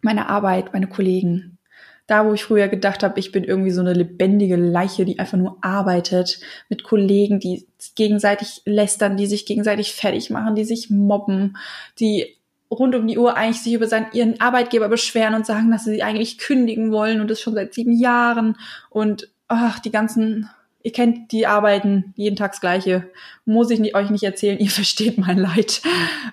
meine 0.00 0.28
Arbeit, 0.28 0.72
meine 0.72 0.88
Kollegen. 0.88 1.58
Da, 2.06 2.26
wo 2.26 2.32
ich 2.32 2.42
früher 2.42 2.66
gedacht 2.66 3.04
habe, 3.04 3.20
ich 3.20 3.30
bin 3.30 3.44
irgendwie 3.44 3.70
so 3.70 3.80
eine 3.80 3.92
lebendige 3.92 4.56
Leiche, 4.56 5.04
die 5.04 5.20
einfach 5.20 5.38
nur 5.38 5.58
arbeitet, 5.60 6.40
mit 6.68 6.82
Kollegen, 6.82 7.38
die 7.38 7.68
gegenseitig 7.94 8.62
lästern, 8.64 9.16
die 9.16 9.26
sich 9.26 9.46
gegenseitig 9.46 9.92
fertig 9.92 10.28
machen, 10.28 10.56
die 10.56 10.64
sich 10.64 10.90
mobben, 10.90 11.56
die 12.00 12.39
rund 12.70 12.94
um 12.94 13.06
die 13.06 13.18
Uhr 13.18 13.36
eigentlich 13.36 13.62
sich 13.62 13.74
über 13.74 13.88
seinen, 13.88 14.06
ihren 14.12 14.40
Arbeitgeber 14.40 14.88
beschweren 14.88 15.34
und 15.34 15.44
sagen, 15.44 15.70
dass 15.70 15.84
sie 15.84 15.94
sie 15.94 16.02
eigentlich 16.02 16.38
kündigen 16.38 16.92
wollen 16.92 17.20
und 17.20 17.28
das 17.28 17.40
schon 17.40 17.54
seit 17.54 17.74
sieben 17.74 17.92
Jahren 17.92 18.56
und 18.90 19.28
ach, 19.48 19.80
die 19.80 19.90
ganzen, 19.90 20.48
ihr 20.82 20.92
kennt 20.92 21.32
die 21.32 21.46
Arbeiten, 21.46 22.14
jeden 22.16 22.36
Tag 22.36 22.52
das 22.52 22.60
Gleiche, 22.60 23.10
muss 23.44 23.70
ich 23.70 23.80
nicht, 23.80 23.96
euch 23.96 24.10
nicht 24.10 24.22
erzählen, 24.22 24.58
ihr 24.58 24.70
versteht 24.70 25.18
mein 25.18 25.38
Leid. 25.38 25.82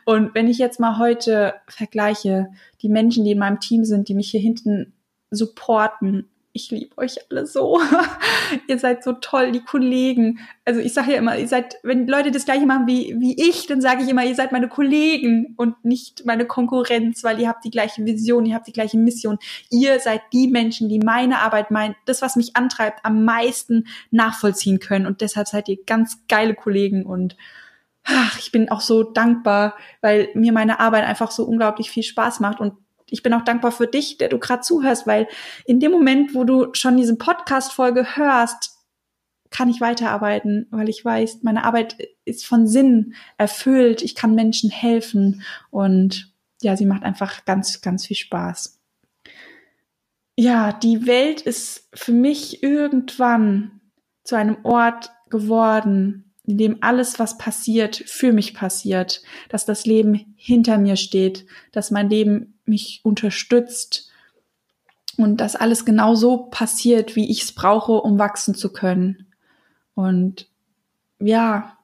Und 0.06 0.36
wenn 0.36 0.48
ich 0.48 0.60
jetzt 0.60 0.80
mal 0.80 1.00
heute 1.00 1.56
vergleiche, 1.68 2.50
die 2.82 2.90
Menschen, 2.90 3.26
die 3.26 3.32
in 3.32 3.40
meinem 3.40 3.60
Team 3.60 3.84
sind, 3.84 4.08
die 4.08 4.14
mich 4.14 4.30
hier 4.30 4.42
hinten 4.42 4.94
supporten, 5.32 6.30
ich 6.58 6.72
liebe 6.72 6.98
euch 6.98 7.18
alle 7.30 7.46
so. 7.46 7.80
ihr 8.68 8.80
seid 8.80 9.04
so 9.04 9.14
toll, 9.14 9.52
die 9.52 9.64
Kollegen. 9.64 10.40
Also 10.66 10.82
ich 10.82 10.94
sage 10.94 11.12
ja 11.12 11.18
immer, 11.20 11.38
ihr 11.38 11.48
seid, 11.48 11.78
wenn 11.84 12.08
Leute 12.08 12.32
das 12.32 12.46
gleiche 12.46 12.66
machen 12.66 12.88
wie, 12.88 13.16
wie 13.20 13.36
ich, 13.50 13.68
dann 13.68 13.80
sage 13.80 14.04
ich 14.04 14.10
immer, 14.10 14.26
ihr 14.26 14.36
seid 14.36 14.52
meine 14.52 14.68
Kollegen 14.68 15.54
und 15.56 15.86
nicht 15.86 16.26
meine 16.26 16.46
Konkurrenz, 16.46 17.24
weil 17.24 17.40
ihr 17.40 17.48
habt 17.48 17.64
die 17.64 17.70
gleiche 17.70 18.04
Vision, 18.06 18.46
ihr 18.46 18.56
habt 18.56 18.68
die 18.68 18.74
gleiche 18.74 18.98
Mission. 18.98 19.38
Ihr 19.70 20.00
seid 20.00 20.22
die 20.34 20.48
Menschen, 20.48 20.90
die 20.90 21.00
meine 21.00 21.40
Arbeit, 21.40 21.72
mein, 21.72 21.96
das, 22.06 22.22
was 22.22 22.36
mich 22.36 22.56
antreibt, 22.56 23.06
am 23.06 23.24
meisten 23.24 23.86
nachvollziehen 24.10 24.80
können. 24.80 25.06
Und 25.06 25.22
deshalb 25.22 25.48
seid 25.48 25.70
ihr 25.70 25.78
ganz 25.86 26.24
geile 26.28 26.56
Kollegen 26.56 27.06
und 27.06 27.38
ach, 28.04 28.40
ich 28.40 28.52
bin 28.52 28.70
auch 28.70 28.82
so 28.82 29.04
dankbar, 29.04 29.76
weil 30.02 30.30
mir 30.34 30.54
meine 30.54 30.80
Arbeit 30.80 31.06
einfach 31.06 31.30
so 31.30 31.44
unglaublich 31.46 31.92
viel 31.92 32.04
Spaß 32.04 32.40
macht 32.40 32.60
und 32.60 32.74
ich 33.10 33.24
bin 33.24 33.34
auch 33.34 33.44
dankbar 33.44 33.72
für 33.72 33.88
dich, 33.88 34.18
der 34.18 34.30
du 34.30 34.40
gerade 34.40 34.62
zuhörst, 34.62 35.08
weil 35.08 35.28
in 35.66 35.80
dem 35.80 35.92
Moment, 35.92 36.36
wo 36.36 36.44
du 36.44 36.74
schon 36.74 36.98
diese 36.98 37.16
Podcast-Folge 37.16 38.18
hörst, 38.18 38.78
kann 39.50 39.70
ich 39.70 39.80
weiterarbeiten, 39.80 40.68
weil 40.72 40.90
ich 40.90 41.04
weiß, 41.04 41.44
meine 41.44 41.64
Arbeit 41.64 41.98
ist 42.26 42.46
von 42.46 42.68
Sinn 42.68 43.14
erfüllt. 43.38 44.02
Ich 44.02 44.16
kann 44.16 44.36
Menschen 44.36 44.70
helfen 44.70 45.44
und 45.70 46.34
ja, 46.62 46.76
sie 46.76 46.86
macht 46.86 47.04
einfach 47.04 47.46
ganz, 47.46 47.82
ganz 47.82 48.06
viel 48.06 48.18
Spaß. 48.18 48.80
Ja, 50.36 50.74
die 50.74 51.08
Welt 51.08 51.42
ist 51.42 51.90
für 51.94 52.12
mich 52.12 52.62
irgendwann 52.62 53.80
zu 54.24 54.36
einem 54.36 54.58
Ort 54.64 55.12
geworden, 55.30 56.36
in 56.44 56.58
dem 56.58 56.78
alles, 56.82 57.20
was 57.20 57.38
passiert, 57.38 57.96
für 57.96 58.32
mich 58.32 58.54
passiert, 58.54 59.22
dass 59.50 59.66
das 59.66 59.86
Leben 59.86 60.34
hinter 60.38 60.78
mir 60.78 60.96
steht, 60.96 61.46
dass 61.72 61.92
mein 61.92 62.10
Leben 62.10 62.57
mich 62.68 63.02
unterstützt 63.04 64.12
und 65.18 65.38
dass 65.38 65.56
alles 65.56 65.86
genau 65.86 66.16
so 66.16 66.38
passiert, 66.38 67.16
wie 67.16 67.30
ich 67.30 67.42
es 67.42 67.52
brauche, 67.52 67.94
um 67.94 68.20
wachsen 68.20 68.56
zu 68.56 68.72
können. 68.72 69.28
Und 69.96 70.48
ja, 71.20 71.78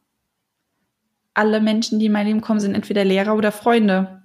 alle 1.33 1.61
Menschen, 1.61 1.99
die 1.99 2.05
in 2.05 2.11
mein 2.11 2.27
Leben 2.27 2.41
kommen, 2.41 2.59
sind 2.59 2.75
entweder 2.75 3.03
Lehrer 3.03 3.35
oder 3.35 3.51
Freunde. 3.51 4.23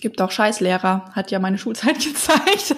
Gibt 0.00 0.20
auch 0.20 0.30
Scheißlehrer, 0.30 1.10
hat 1.12 1.30
ja 1.30 1.38
meine 1.38 1.58
Schulzeit 1.58 1.98
gezeigt. 2.04 2.74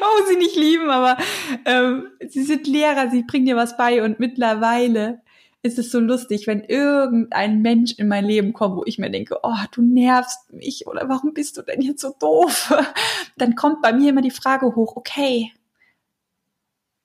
oh, 0.00 0.26
sie 0.28 0.36
nicht 0.36 0.56
lieben, 0.56 0.88
aber 0.88 1.18
ähm, 1.66 2.06
sie 2.26 2.44
sind 2.44 2.66
Lehrer, 2.66 3.10
sie 3.10 3.24
bringen 3.24 3.46
dir 3.46 3.56
was 3.56 3.76
bei 3.76 4.02
und 4.02 4.20
mittlerweile 4.20 5.20
ist 5.62 5.78
es 5.78 5.90
so 5.90 6.00
lustig, 6.00 6.46
wenn 6.46 6.64
irgendein 6.64 7.60
Mensch 7.60 7.92
in 7.98 8.08
mein 8.08 8.24
Leben 8.24 8.52
kommt, 8.52 8.76
wo 8.76 8.84
ich 8.86 8.98
mir 8.98 9.10
denke, 9.10 9.38
oh, 9.42 9.56
du 9.72 9.82
nervst 9.82 10.52
mich 10.52 10.86
oder 10.86 11.08
warum 11.08 11.34
bist 11.34 11.56
du 11.56 11.62
denn 11.62 11.82
jetzt 11.82 12.00
so 12.00 12.14
doof? 12.18 12.74
Dann 13.36 13.54
kommt 13.54 13.82
bei 13.82 13.92
mir 13.92 14.10
immer 14.10 14.22
die 14.22 14.30
Frage 14.30 14.74
hoch, 14.74 14.96
okay, 14.96 15.52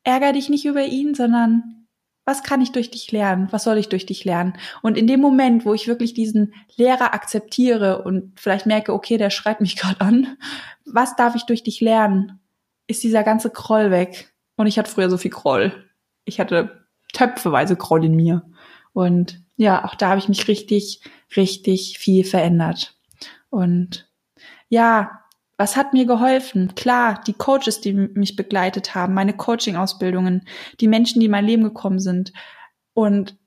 ärger 0.04 0.34
dich 0.34 0.50
nicht 0.50 0.66
über 0.66 0.86
ihn, 0.86 1.16
sondern 1.16 1.88
was 2.24 2.44
kann 2.44 2.62
ich 2.62 2.72
durch 2.72 2.90
dich 2.90 3.12
lernen? 3.12 3.50
Was 3.52 3.64
soll 3.64 3.78
ich 3.78 3.90
durch 3.90 4.06
dich 4.06 4.26
lernen? 4.26 4.58
Und 4.82 4.98
in 4.98 5.06
dem 5.06 5.20
Moment, 5.20 5.66
wo 5.66 5.74
ich 5.74 5.88
wirklich 5.88 6.14
diesen 6.14 6.54
Lehrer 6.76 7.14
akzeptiere 7.14 8.04
und 8.04 8.40
vielleicht 8.40 8.66
merke, 8.66 8.94
okay, 8.94 9.18
der 9.18 9.30
schreibt 9.30 9.62
mich 9.62 9.76
gerade 9.78 10.02
an, 10.02 10.38
was 10.86 11.16
darf 11.16 11.36
ich 11.36 11.44
durch 11.44 11.62
dich 11.62 11.82
lernen? 11.82 12.40
Ist 12.88 13.04
dieser 13.04 13.24
ganze 13.24 13.50
Kroll 13.50 13.92
weg. 13.92 14.34
Und 14.56 14.68
ich 14.68 14.80
hatte 14.80 14.90
früher 14.90 15.10
so 15.10 15.18
viel 15.18 15.32
Kroll. 15.32 15.74
Ich 16.24 16.40
hatte 16.40 16.85
töpfeweise 17.16 17.76
Groll 17.76 18.06
in 18.06 18.16
mir. 18.16 18.44
Und 18.94 19.42
ja, 19.58 19.86
auch 19.86 19.96
da 19.96 20.10
habe 20.10 20.20
ich 20.20 20.30
mich 20.30 20.48
richtig, 20.48 21.02
richtig 21.36 21.98
viel 21.98 22.24
verändert. 22.24 22.96
Und 23.50 24.10
ja, 24.70 25.24
was 25.58 25.78
hat 25.78 25.94
mir 25.94 26.06
geholfen? 26.06 26.76
Klar, 26.76 27.22
die 27.26 27.34
Coaches, 27.34 27.80
die 27.80 27.94
mich 27.94 28.36
begleitet 28.36 28.94
haben, 28.94 29.14
meine 29.14 29.34
Coaching-Ausbildungen, 29.34 30.46
die 30.82 30.88
Menschen, 30.88 31.20
die 31.20 31.28
in 31.28 31.32
mein 31.32 31.46
Leben 31.46 31.64
gekommen 31.64 32.00
sind 32.00 32.34
und 32.94 33.38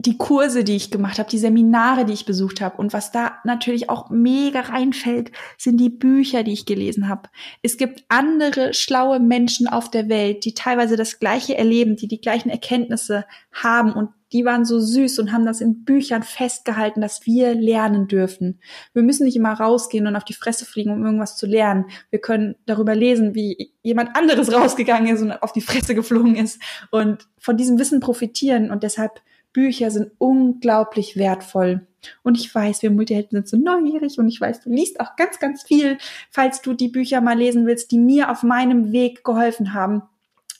die 0.00 0.16
Kurse, 0.16 0.64
die 0.64 0.76
ich 0.76 0.90
gemacht 0.90 1.18
habe, 1.18 1.28
die 1.28 1.38
Seminare, 1.38 2.06
die 2.06 2.14
ich 2.14 2.24
besucht 2.24 2.62
habe 2.62 2.78
und 2.78 2.94
was 2.94 3.12
da 3.12 3.32
natürlich 3.44 3.90
auch 3.90 4.08
mega 4.08 4.60
reinfällt, 4.60 5.30
sind 5.58 5.78
die 5.78 5.90
Bücher, 5.90 6.42
die 6.42 6.52
ich 6.52 6.64
gelesen 6.64 7.08
habe. 7.08 7.28
Es 7.62 7.76
gibt 7.76 8.04
andere 8.08 8.72
schlaue 8.72 9.20
Menschen 9.20 9.68
auf 9.68 9.90
der 9.90 10.08
Welt, 10.08 10.46
die 10.46 10.54
teilweise 10.54 10.96
das 10.96 11.18
gleiche 11.18 11.58
erleben, 11.58 11.96
die 11.96 12.08
die 12.08 12.20
gleichen 12.20 12.48
Erkenntnisse 12.48 13.26
haben 13.52 13.92
und 13.92 14.08
die 14.32 14.44
waren 14.44 14.64
so 14.64 14.78
süß 14.78 15.18
und 15.18 15.32
haben 15.32 15.44
das 15.44 15.60
in 15.60 15.84
Büchern 15.84 16.22
festgehalten, 16.22 17.00
dass 17.00 17.26
wir 17.26 17.54
lernen 17.54 18.06
dürfen. 18.06 18.60
Wir 18.94 19.02
müssen 19.02 19.24
nicht 19.24 19.36
immer 19.36 19.52
rausgehen 19.52 20.06
und 20.06 20.16
auf 20.16 20.24
die 20.24 20.34
Fresse 20.34 20.64
fliegen, 20.64 20.92
um 20.92 21.04
irgendwas 21.04 21.36
zu 21.36 21.46
lernen. 21.46 21.86
Wir 22.10 22.20
können 22.20 22.54
darüber 22.64 22.94
lesen, 22.94 23.34
wie 23.34 23.72
jemand 23.82 24.16
anderes 24.16 24.52
rausgegangen 24.54 25.12
ist 25.12 25.20
und 25.20 25.32
auf 25.32 25.52
die 25.52 25.60
Fresse 25.60 25.94
geflogen 25.94 26.36
ist 26.36 26.62
und 26.90 27.26
von 27.38 27.56
diesem 27.56 27.78
Wissen 27.78 28.00
profitieren 28.00 28.70
und 28.70 28.82
deshalb 28.84 29.20
Bücher 29.52 29.90
sind 29.90 30.12
unglaublich 30.18 31.16
wertvoll. 31.16 31.86
Und 32.22 32.38
ich 32.38 32.54
weiß, 32.54 32.82
wir 32.82 32.90
Multihelden 32.90 33.44
sind 33.44 33.48
so 33.48 33.56
neugierig 33.56 34.18
und 34.18 34.28
ich 34.28 34.40
weiß, 34.40 34.62
du 34.62 34.70
liest 34.70 35.00
auch 35.00 35.16
ganz, 35.16 35.38
ganz 35.38 35.62
viel, 35.62 35.98
falls 36.30 36.62
du 36.62 36.72
die 36.72 36.88
Bücher 36.88 37.20
mal 37.20 37.36
lesen 37.36 37.66
willst, 37.66 37.90
die 37.90 37.98
mir 37.98 38.30
auf 38.30 38.42
meinem 38.42 38.92
Weg 38.92 39.22
geholfen 39.22 39.74
haben, 39.74 40.02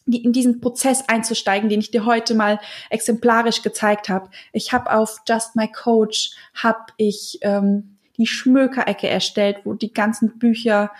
die 0.07 0.23
in 0.23 0.33
diesen 0.33 0.61
Prozess 0.61 1.09
einzusteigen, 1.09 1.69
den 1.69 1.81
ich 1.81 1.91
dir 1.91 2.05
heute 2.05 2.35
mal 2.35 2.61
exemplarisch 2.91 3.63
gezeigt 3.63 4.09
habe. 4.09 4.29
Ich 4.53 4.73
habe 4.73 4.93
auf 4.93 5.23
Just 5.27 5.57
My 5.57 5.69
Coach 5.69 6.33
habe 6.55 6.93
ich 6.97 7.39
ähm, 7.43 7.97
die 8.17 8.27
Schmökerecke 8.27 9.09
erstellt, 9.09 9.59
wo 9.65 9.75
die 9.75 9.93
ganzen 9.93 10.39
Bücher 10.39 10.91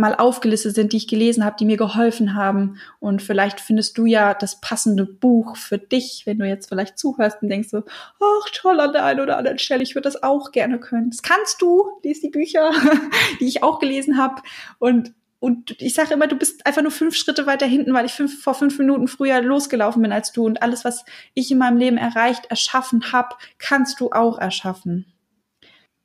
mal 0.00 0.14
aufgelistet 0.14 0.74
sind, 0.74 0.92
die 0.92 0.96
ich 0.96 1.08
gelesen 1.08 1.44
habe, 1.44 1.56
die 1.58 1.64
mir 1.64 1.76
geholfen 1.76 2.34
haben. 2.34 2.78
Und 2.98 3.22
vielleicht 3.22 3.60
findest 3.60 3.96
du 3.98 4.06
ja 4.06 4.34
das 4.34 4.60
passende 4.60 5.04
Buch 5.04 5.56
für 5.56 5.78
dich, 5.78 6.22
wenn 6.24 6.38
du 6.38 6.46
jetzt 6.46 6.68
vielleicht 6.68 6.98
zuhörst 6.98 7.42
und 7.42 7.48
denkst 7.48 7.68
so, 7.68 7.84
ach 8.20 8.50
toll 8.52 8.80
an 8.80 8.92
der 8.92 9.04
einen 9.04 9.20
oder 9.20 9.36
anderen 9.36 9.58
Stelle, 9.58 9.82
ich 9.82 9.94
würde 9.94 10.08
das 10.08 10.22
auch 10.22 10.52
gerne 10.52 10.80
können. 10.80 11.10
Das 11.10 11.22
kannst 11.22 11.62
du, 11.62 11.84
lies 12.02 12.20
die 12.20 12.30
Bücher, 12.30 12.70
die 13.40 13.46
ich 13.46 13.62
auch 13.62 13.78
gelesen 13.78 14.18
habe. 14.18 14.42
Und 14.78 15.12
und 15.42 15.80
ich 15.80 15.94
sage 15.94 16.12
immer, 16.12 16.26
du 16.26 16.36
bist 16.36 16.66
einfach 16.66 16.82
nur 16.82 16.90
fünf 16.90 17.16
Schritte 17.16 17.46
weiter 17.46 17.64
hinten, 17.64 17.94
weil 17.94 18.04
ich 18.04 18.12
fünf, 18.12 18.42
vor 18.42 18.52
fünf 18.52 18.78
Minuten 18.78 19.08
früher 19.08 19.40
losgelaufen 19.40 20.02
bin 20.02 20.12
als 20.12 20.32
du. 20.32 20.44
Und 20.44 20.62
alles, 20.62 20.84
was 20.84 21.06
ich 21.32 21.50
in 21.50 21.56
meinem 21.56 21.78
Leben 21.78 21.96
erreicht, 21.96 22.46
erschaffen 22.50 23.10
habe, 23.10 23.36
kannst 23.56 24.00
du 24.00 24.10
auch 24.12 24.38
erschaffen. 24.38 25.06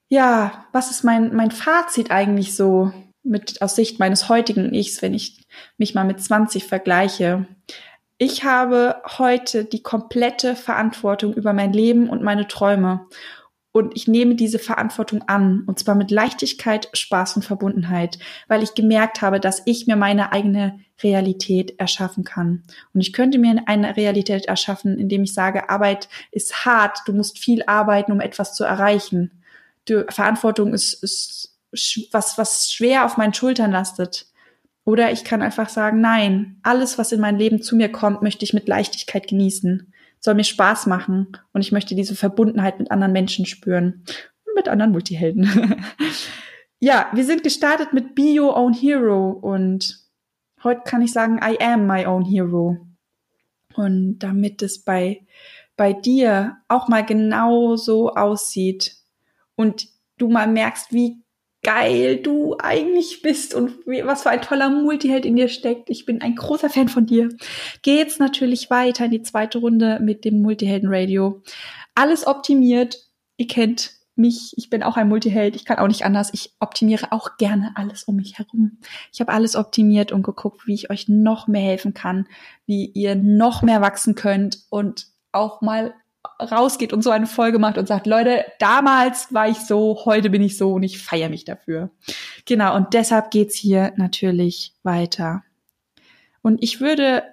Ja, 0.07 0.65
was 0.71 0.89
ist 0.89 1.03
mein, 1.03 1.35
mein 1.35 1.51
Fazit 1.51 2.11
eigentlich 2.11 2.55
so 2.55 2.93
mit 3.25 3.61
aus 3.61 3.75
Sicht 3.75 3.99
meines 3.99 4.29
heutigen 4.29 4.73
Ichs, 4.73 5.01
wenn 5.01 5.13
ich 5.13 5.45
mich 5.77 5.95
mal 5.95 6.05
mit 6.05 6.21
20 6.21 6.65
vergleiche. 6.65 7.47
Ich 8.17 8.43
habe 8.43 9.01
heute 9.17 9.65
die 9.65 9.83
komplette 9.83 10.55
Verantwortung 10.55 11.33
über 11.33 11.51
mein 11.51 11.73
Leben 11.73 12.09
und 12.09 12.21
meine 12.21 12.47
Träume. 12.47 13.07
Und 13.73 13.93
ich 13.93 14.07
nehme 14.07 14.35
diese 14.35 14.57
Verantwortung 14.57 15.23
an, 15.23 15.65
und 15.67 15.79
zwar 15.79 15.95
mit 15.95 16.09
Leichtigkeit, 16.09 16.87
Spaß 16.93 17.35
und 17.35 17.43
Verbundenheit, 17.43 18.19
weil 18.47 18.63
ich 18.63 18.73
gemerkt 18.73 19.21
habe, 19.21 19.41
dass 19.41 19.63
ich 19.65 19.85
mir 19.85 19.97
meine 19.97 20.31
eigene 20.31 20.79
Realität 21.03 21.77
erschaffen 21.77 22.23
kann. 22.23 22.63
Und 22.93 23.01
ich 23.01 23.11
könnte 23.11 23.37
mir 23.37 23.63
eine 23.65 23.97
Realität 23.97 24.45
erschaffen, 24.45 24.97
indem 24.97 25.23
ich 25.23 25.33
sage, 25.33 25.69
Arbeit 25.69 26.07
ist 26.31 26.65
hart, 26.65 26.99
du 27.05 27.11
musst 27.11 27.37
viel 27.37 27.63
arbeiten, 27.67 28.13
um 28.13 28.21
etwas 28.21 28.53
zu 28.53 28.63
erreichen. 28.63 29.43
Die 29.89 30.05
Verantwortung 30.07 30.73
ist, 30.73 30.93
ist 31.03 31.54
was, 32.11 32.37
was 32.37 32.71
schwer 32.71 33.05
auf 33.05 33.17
meinen 33.17 33.33
Schultern 33.33 33.71
lastet. 33.71 34.27
Oder 34.85 35.11
ich 35.11 35.23
kann 35.23 35.41
einfach 35.41 35.69
sagen, 35.69 35.99
nein, 35.99 36.59
alles, 36.61 36.97
was 36.97 37.11
in 37.11 37.19
mein 37.19 37.37
Leben 37.37 37.61
zu 37.61 37.75
mir 37.75 37.91
kommt, 37.91 38.21
möchte 38.21 38.45
ich 38.45 38.53
mit 38.53 38.67
Leichtigkeit 38.67 39.27
genießen, 39.27 39.91
soll 40.19 40.35
mir 40.35 40.43
Spaß 40.43 40.85
machen 40.85 41.37
und 41.53 41.61
ich 41.61 41.71
möchte 41.71 41.95
diese 41.95 42.15
Verbundenheit 42.15 42.79
mit 42.79 42.91
anderen 42.91 43.13
Menschen 43.13 43.45
spüren 43.45 44.03
und 44.45 44.55
mit 44.55 44.67
anderen 44.67 44.91
Multihelden. 44.91 45.75
ja, 46.79 47.07
wir 47.13 47.25
sind 47.25 47.43
gestartet 47.43 47.93
mit 47.93 48.13
Be 48.13 48.39
Your 48.39 48.55
Own 48.55 48.73
Hero 48.73 49.31
und 49.31 50.05
heute 50.63 50.81
kann 50.85 51.01
ich 51.01 51.11
sagen, 51.11 51.39
I 51.43 51.59
am 51.59 51.87
my 51.87 52.05
own 52.05 52.23
hero. 52.23 52.77
Und 53.75 54.19
damit 54.19 54.61
es 54.61 54.83
bei, 54.83 55.25
bei 55.75 55.93
dir 55.93 56.57
auch 56.67 56.87
mal 56.87 57.05
genau 57.05 57.75
so 57.75 58.13
aussieht 58.13 58.95
und 59.55 59.87
du 60.17 60.29
mal 60.29 60.47
merkst, 60.47 60.93
wie 60.93 61.24
geil 61.65 62.17
du 62.17 62.55
eigentlich 62.59 63.23
bist 63.23 63.55
und 63.55 63.71
was 64.03 64.21
für 64.21 64.29
ein 64.29 64.43
toller 64.43 64.69
Multiheld 64.69 65.25
in 65.25 65.35
dir 65.35 65.47
steckt. 65.47 65.89
Ich 65.89 66.05
bin 66.05 66.21
ein 66.21 66.35
großer 66.35 66.69
Fan 66.69 66.89
von 66.89 67.07
dir. 67.07 67.29
Geht's 67.81 68.19
natürlich 68.19 68.69
weiter 68.69 69.05
in 69.05 69.11
die 69.11 69.23
zweite 69.23 69.57
Runde 69.57 69.99
mit 69.99 70.25
dem 70.25 70.43
Multihelden 70.43 70.93
Radio. 70.93 71.41
Alles 71.95 72.27
optimiert. 72.27 73.09
Ihr 73.37 73.47
kennt 73.47 73.93
mich, 74.15 74.53
ich 74.57 74.69
bin 74.69 74.83
auch 74.83 74.95
ein 74.95 75.09
Multiheld, 75.09 75.55
ich 75.55 75.65
kann 75.65 75.79
auch 75.79 75.87
nicht 75.87 76.05
anders. 76.05 76.29
Ich 76.33 76.53
optimiere 76.59 77.11
auch 77.11 77.37
gerne 77.37 77.71
alles 77.73 78.03
um 78.03 78.17
mich 78.17 78.37
herum. 78.37 78.77
Ich 79.11 79.19
habe 79.19 79.33
alles 79.33 79.55
optimiert 79.55 80.11
und 80.11 80.21
geguckt, 80.21 80.67
wie 80.67 80.75
ich 80.75 80.91
euch 80.91 81.09
noch 81.09 81.47
mehr 81.47 81.63
helfen 81.63 81.95
kann, 81.95 82.27
wie 82.67 82.85
ihr 82.85 83.15
noch 83.15 83.63
mehr 83.63 83.81
wachsen 83.81 84.13
könnt 84.13 84.59
und 84.69 85.07
auch 85.31 85.61
mal 85.61 85.95
rausgeht 86.39 86.93
und 86.93 87.03
so 87.03 87.09
eine 87.09 87.27
Folge 87.27 87.59
macht 87.59 87.77
und 87.77 87.87
sagt, 87.87 88.07
Leute, 88.07 88.45
damals 88.59 89.33
war 89.33 89.47
ich 89.47 89.57
so, 89.57 90.01
heute 90.05 90.29
bin 90.29 90.41
ich 90.41 90.57
so 90.57 90.73
und 90.73 90.83
ich 90.83 91.01
feiere 91.01 91.29
mich 91.29 91.45
dafür. 91.45 91.89
Genau, 92.45 92.75
und 92.75 92.93
deshalb 92.93 93.31
geht's 93.31 93.55
hier 93.55 93.93
natürlich 93.97 94.73
weiter. 94.83 95.43
Und 96.41 96.61
ich 96.61 96.81
würde 96.81 97.23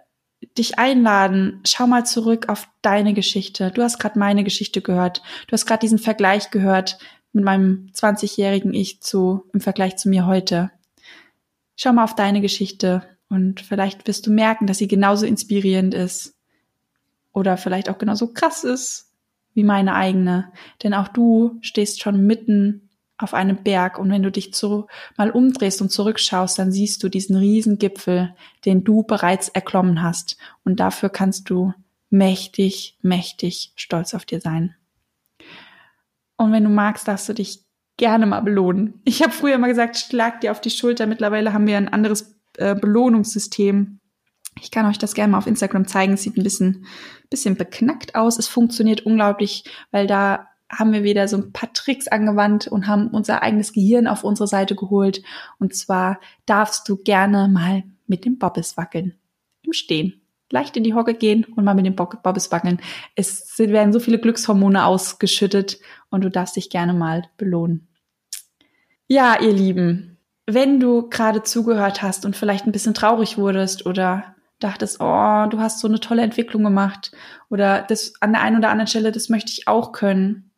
dich 0.59 0.79
einladen, 0.79 1.61
schau 1.65 1.87
mal 1.87 2.05
zurück 2.05 2.49
auf 2.49 2.69
deine 2.83 3.15
Geschichte. 3.15 3.71
Du 3.71 3.83
hast 3.83 3.99
gerade 3.99 4.19
meine 4.19 4.45
Geschichte 4.45 4.81
gehört. 4.81 5.23
Du 5.47 5.53
hast 5.53 5.67
gerade 5.67 5.81
diesen 5.81 5.99
Vergleich 5.99 6.51
gehört 6.51 6.99
mit 7.33 7.45
meinem 7.45 7.91
20-jährigen 7.95 8.75
Ich 8.75 9.01
zu 9.01 9.45
im 9.53 9.61
Vergleich 9.61 9.97
zu 9.97 10.09
mir 10.09 10.27
heute. 10.27 10.71
Schau 11.77 11.93
mal 11.93 12.05
auf 12.05 12.15
deine 12.15 12.41
Geschichte 12.41 13.03
und 13.29 13.61
vielleicht 13.61 14.07
wirst 14.07 14.27
du 14.27 14.31
merken, 14.31 14.67
dass 14.67 14.79
sie 14.79 14.89
genauso 14.89 15.27
inspirierend 15.27 15.95
ist 15.95 16.35
oder 17.33 17.57
vielleicht 17.57 17.89
auch 17.89 17.99
genauso 17.99 18.33
krass 18.33 18.65
ist 18.65 19.13
wie 19.55 19.65
meine 19.65 19.95
eigene. 19.95 20.53
Denn 20.83 20.95
auch 20.95 21.09
du 21.09 21.59
stehst 21.61 22.03
schon 22.03 22.27
mitten 22.27 22.89
auf 23.19 23.35
einem 23.35 23.63
Berg 23.63 23.99
und 23.99 24.11
wenn 24.11 24.23
du 24.23 24.31
dich 24.31 24.53
zu, 24.53 24.87
mal 25.17 25.31
umdrehst 25.31 25.81
und 25.81 25.91
zurückschaust, 25.91 26.59
dann 26.59 26.73
siehst 26.73 27.03
du 27.03 27.09
diesen 27.09 27.37
riesen 27.37 27.79
Gipfel, 27.79 28.35
den 28.65 28.85
du 28.85 29.05
bereits 29.05 29.49
erklommen 29.49 30.03
hast. 30.03 30.37
Und 30.65 30.81
dafür 30.81 31.09
kannst 31.09 31.49
du 31.51 31.73
mächtig, 32.11 32.99
mächtig 33.03 33.73
stolz 33.77 34.15
auf 34.15 34.25
dir 34.25 34.41
sein. 34.41 34.75
Und 36.37 36.53
wenn 36.53 36.65
du 36.65 36.71
magst, 36.71 37.07
darfst 37.07 37.29
du 37.29 37.35
dich 37.35 37.65
gerne 37.97 38.27
mal 38.27 38.41
belohnen. 38.41 39.01
Ich 39.05 39.23
habe 39.23 39.33
früher 39.33 39.59
mal 39.59 39.69
gesagt, 39.69 39.97
schlag 39.97 40.41
dir 40.41 40.51
auf 40.51 40.61
die 40.61 40.71
Schulter. 40.71 41.07
Mittlerweile 41.07 41.53
haben 41.53 41.67
wir 41.67 41.77
ein 41.77 41.89
anderes 41.89 42.35
äh, 42.57 42.75
Belohnungssystem. 42.75 44.01
Ich 44.61 44.71
kann 44.71 44.87
euch 44.87 44.99
das 44.99 45.15
gerne 45.15 45.33
mal 45.33 45.39
auf 45.39 45.47
Instagram 45.47 45.87
zeigen. 45.87 46.17
Sieht 46.17 46.37
ein 46.37 46.43
bisschen, 46.43 46.87
bisschen 47.31 47.57
beknackt 47.57 48.15
aus. 48.15 48.39
Es 48.39 48.49
funktioniert 48.49 49.07
unglaublich, 49.07 49.65
weil 49.91 50.07
da 50.07 50.49
haben 50.71 50.93
wir 50.93 51.05
wieder 51.05 51.29
so 51.29 51.37
ein 51.37 51.53
paar 51.53 51.73
Tricks 51.73 52.09
angewandt 52.09 52.67
und 52.67 52.87
haben 52.87 53.09
unser 53.09 53.43
eigenes 53.43 53.73
Gehirn 53.73 54.07
auf 54.07 54.25
unsere 54.25 54.49
Seite 54.49 54.75
geholt. 54.75 55.23
Und 55.59 55.75
zwar 55.75 56.19
darfst 56.47 56.89
du 56.89 56.97
gerne 56.97 57.49
mal 57.49 57.85
mit 58.07 58.25
dem 58.25 58.39
Bobbes 58.39 58.77
wackeln. 58.77 59.15
Im 59.63 59.73
Stehen. 59.73 60.23
Leicht 60.51 60.77
in 60.77 60.85
die 60.85 60.95
Hocke 60.95 61.15
gehen 61.15 61.45
und 61.57 61.65
mal 61.65 61.75
mit 61.75 61.87
dem 61.87 61.97
Bobbes 61.97 62.53
wackeln. 62.53 62.81
Es 63.15 63.59
werden 63.59 63.93
so 63.93 64.01
viele 64.01 64.19
Glückshormone 64.19 64.85
ausgeschüttet 64.85 65.79
und 66.11 66.25
du 66.25 66.31
darfst 66.31 66.57
dich 66.57 66.69
gerne 66.69 66.93
mal 66.93 67.25
belohnen. 67.39 67.89
Ja, 69.09 69.41
ihr 69.41 69.53
Lieben, 69.53 70.19
wenn 70.47 70.79
du 70.79 71.09
gerade 71.09 71.43
zugehört 71.43 72.03
hast 72.03 72.27
und 72.27 72.37
vielleicht 72.37 72.67
ein 72.67 72.73
bisschen 72.73 72.95
traurig 72.95 73.39
wurdest 73.39 73.87
oder 73.87 74.35
dachtest, 74.63 74.99
oh, 75.01 75.47
du 75.49 75.59
hast 75.59 75.81
so 75.81 75.89
eine 75.89 76.01
tolle 76.01 76.23
Entwicklung 76.23 76.63
gemacht 76.65 77.13
oder 77.51 77.83
das 77.83 78.15
an 78.21 78.33
der 78.33 78.43
einen 78.43 78.59
oder 78.59 78.71
anderen 78.71 78.89
Stelle, 78.89 79.13
das 79.13 79.29
möchte 79.29 79.53
ich 79.53 79.69
auch 79.69 79.93
können. 79.93 80.51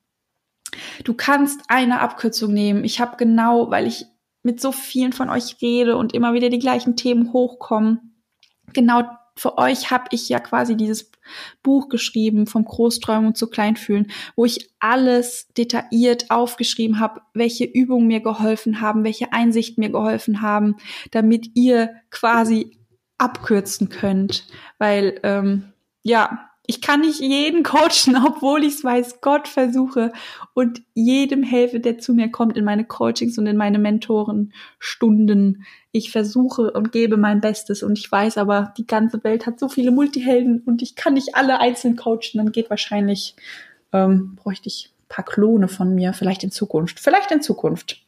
Du 1.04 1.14
kannst 1.14 1.60
eine 1.68 2.00
Abkürzung 2.00 2.52
nehmen. 2.52 2.84
Ich 2.84 3.00
habe 3.00 3.16
genau, 3.16 3.70
weil 3.70 3.86
ich 3.86 4.06
mit 4.42 4.60
so 4.60 4.72
vielen 4.72 5.12
von 5.12 5.30
euch 5.30 5.56
rede 5.62 5.96
und 5.96 6.12
immer 6.14 6.34
wieder 6.34 6.50
die 6.50 6.58
gleichen 6.58 6.96
Themen 6.96 7.32
hochkommen, 7.32 8.20
genau 8.72 9.02
für 9.36 9.58
euch 9.58 9.90
habe 9.90 10.04
ich 10.12 10.28
ja 10.28 10.38
quasi 10.38 10.76
dieses 10.76 11.10
Buch 11.62 11.88
geschrieben, 11.88 12.46
vom 12.46 12.64
Großträumen 12.64 13.34
zu 13.34 13.48
Kleinfühlen, 13.48 14.12
wo 14.36 14.44
ich 14.44 14.70
alles 14.78 15.48
detailliert 15.56 16.30
aufgeschrieben 16.30 17.00
habe, 17.00 17.20
welche 17.32 17.64
Übungen 17.64 18.06
mir 18.06 18.20
geholfen 18.20 18.80
haben, 18.80 19.02
welche 19.02 19.32
Einsichten 19.32 19.82
mir 19.82 19.90
geholfen 19.90 20.40
haben, 20.40 20.76
damit 21.10 21.50
ihr 21.54 21.90
quasi 22.10 22.78
abkürzen 23.18 23.88
könnt, 23.88 24.46
weil 24.78 25.20
ähm, 25.22 25.72
ja, 26.02 26.50
Ich 26.66 26.80
kann 26.80 27.00
nicht 27.00 27.20
jeden 27.20 27.62
coachen, 27.62 28.16
obwohl 28.26 28.64
ich 28.64 28.74
es 28.76 28.84
weiß 28.84 29.20
Gott 29.20 29.48
versuche 29.48 30.12
und 30.54 30.82
jedem 30.94 31.42
helfe, 31.42 31.78
der 31.78 31.98
zu 31.98 32.14
mir 32.14 32.30
kommt 32.30 32.56
in 32.56 32.64
meine 32.64 32.84
Coachings 32.86 33.36
und 33.36 33.46
in 33.46 33.56
meine 33.56 33.78
Mentorenstunden. 33.78 35.64
Ich 35.92 36.10
versuche 36.10 36.70
und 36.72 36.90
gebe 36.90 37.18
mein 37.18 37.40
Bestes 37.42 37.82
und 37.82 37.98
ich 37.98 38.10
weiß 38.10 38.38
aber, 38.38 38.72
die 38.78 38.86
ganze 38.86 39.22
Welt 39.24 39.46
hat 39.46 39.60
so 39.60 39.68
viele 39.68 39.90
Multihelden 39.90 40.62
und 40.64 40.80
ich 40.80 40.96
kann 40.96 41.14
nicht 41.14 41.34
alle 41.34 41.60
einzeln 41.60 41.96
coachen. 41.96 42.38
Dann 42.38 42.52
geht 42.52 42.70
wahrscheinlich, 42.70 43.36
ähm, 43.92 44.34
bräuchte 44.36 44.68
ich 44.68 44.90
ein 45.02 45.08
paar 45.08 45.24
Klone 45.26 45.68
von 45.68 45.94
mir, 45.94 46.14
vielleicht 46.14 46.44
in 46.44 46.50
Zukunft. 46.50 46.98
Vielleicht 46.98 47.30
in 47.30 47.42
Zukunft. 47.42 48.02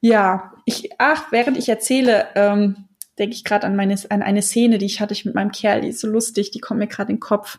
Ja, 0.00 0.54
ich, 0.64 0.90
ach, 0.98 1.30
während 1.30 1.58
ich 1.58 1.68
erzähle, 1.68 2.26
ähm, 2.34 2.88
denke 3.18 3.34
ich 3.34 3.44
gerade 3.44 3.66
an, 3.66 3.76
meine, 3.76 3.96
an 4.08 4.22
eine 4.22 4.42
Szene, 4.42 4.78
die 4.78 4.86
ich 4.86 5.00
hatte 5.00 5.12
ich 5.12 5.24
mit 5.24 5.34
meinem 5.34 5.52
Kerl, 5.52 5.82
die 5.82 5.88
ist 5.88 6.00
so 6.00 6.08
lustig, 6.08 6.50
die 6.50 6.60
kommt 6.60 6.80
mir 6.80 6.86
gerade 6.86 7.10
in 7.10 7.16
den 7.16 7.20
Kopf. 7.20 7.58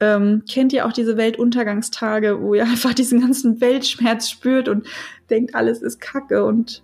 Ähm, 0.00 0.42
kennt 0.50 0.72
ihr 0.72 0.86
auch 0.86 0.92
diese 0.92 1.16
Weltuntergangstage, 1.16 2.40
wo 2.42 2.54
ihr 2.54 2.64
einfach 2.70 2.94
diesen 2.94 3.20
ganzen 3.20 3.60
Weltschmerz 3.60 4.28
spürt 4.28 4.68
und 4.68 4.86
denkt, 5.30 5.54
alles 5.54 5.80
ist 5.82 6.00
Kacke? 6.00 6.44
Und 6.44 6.82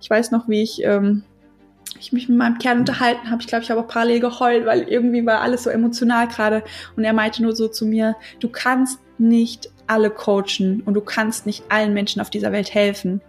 ich 0.00 0.08
weiß 0.08 0.30
noch, 0.30 0.48
wie 0.48 0.62
ich, 0.62 0.82
ähm, 0.84 1.22
ich 1.98 2.12
mich 2.12 2.28
mit 2.28 2.38
meinem 2.38 2.58
Kerl 2.58 2.78
unterhalten 2.78 3.30
habe. 3.30 3.42
Ich 3.42 3.48
glaube, 3.48 3.64
ich 3.64 3.70
habe 3.70 3.80
auch 3.80 3.88
parallel 3.88 4.20
geheult, 4.20 4.64
weil 4.64 4.82
irgendwie 4.82 5.26
war 5.26 5.40
alles 5.40 5.64
so 5.64 5.70
emotional 5.70 6.28
gerade. 6.28 6.62
Und 6.96 7.04
er 7.04 7.12
meinte 7.12 7.42
nur 7.42 7.54
so 7.54 7.68
zu 7.68 7.84
mir, 7.84 8.16
du 8.38 8.48
kannst 8.48 9.00
nicht 9.18 9.70
alle 9.86 10.08
coachen 10.08 10.82
und 10.86 10.94
du 10.94 11.00
kannst 11.00 11.46
nicht 11.46 11.64
allen 11.68 11.92
Menschen 11.92 12.22
auf 12.22 12.30
dieser 12.30 12.52
Welt 12.52 12.72
helfen. 12.72 13.20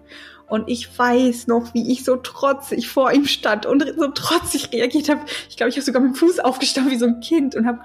Und 0.52 0.68
ich 0.68 1.00
weiß 1.00 1.48
noch, 1.48 1.74
wie 1.74 1.94
ich 1.94 2.04
so 2.04 2.18
trotzig 2.18 2.90
vor 2.90 3.14
ihm 3.14 3.26
stand 3.26 3.66
und 3.66 3.86
so 3.98 4.08
trotzig 4.10 4.74
reagiert 4.74 5.08
habe. 5.08 5.22
Ich 5.50 5.56
glaube, 5.56 5.70
ich 5.70 5.78
habe 5.78 5.86
sogar 5.86 6.02
mit 6.02 6.12
dem 6.12 6.16
Fuß 6.16 6.40
aufgestanden 6.40 6.92
wie 6.92 6.98
so 6.98 7.06
ein 7.06 7.22
Kind 7.22 7.56
und 7.56 7.66
habe 7.66 7.80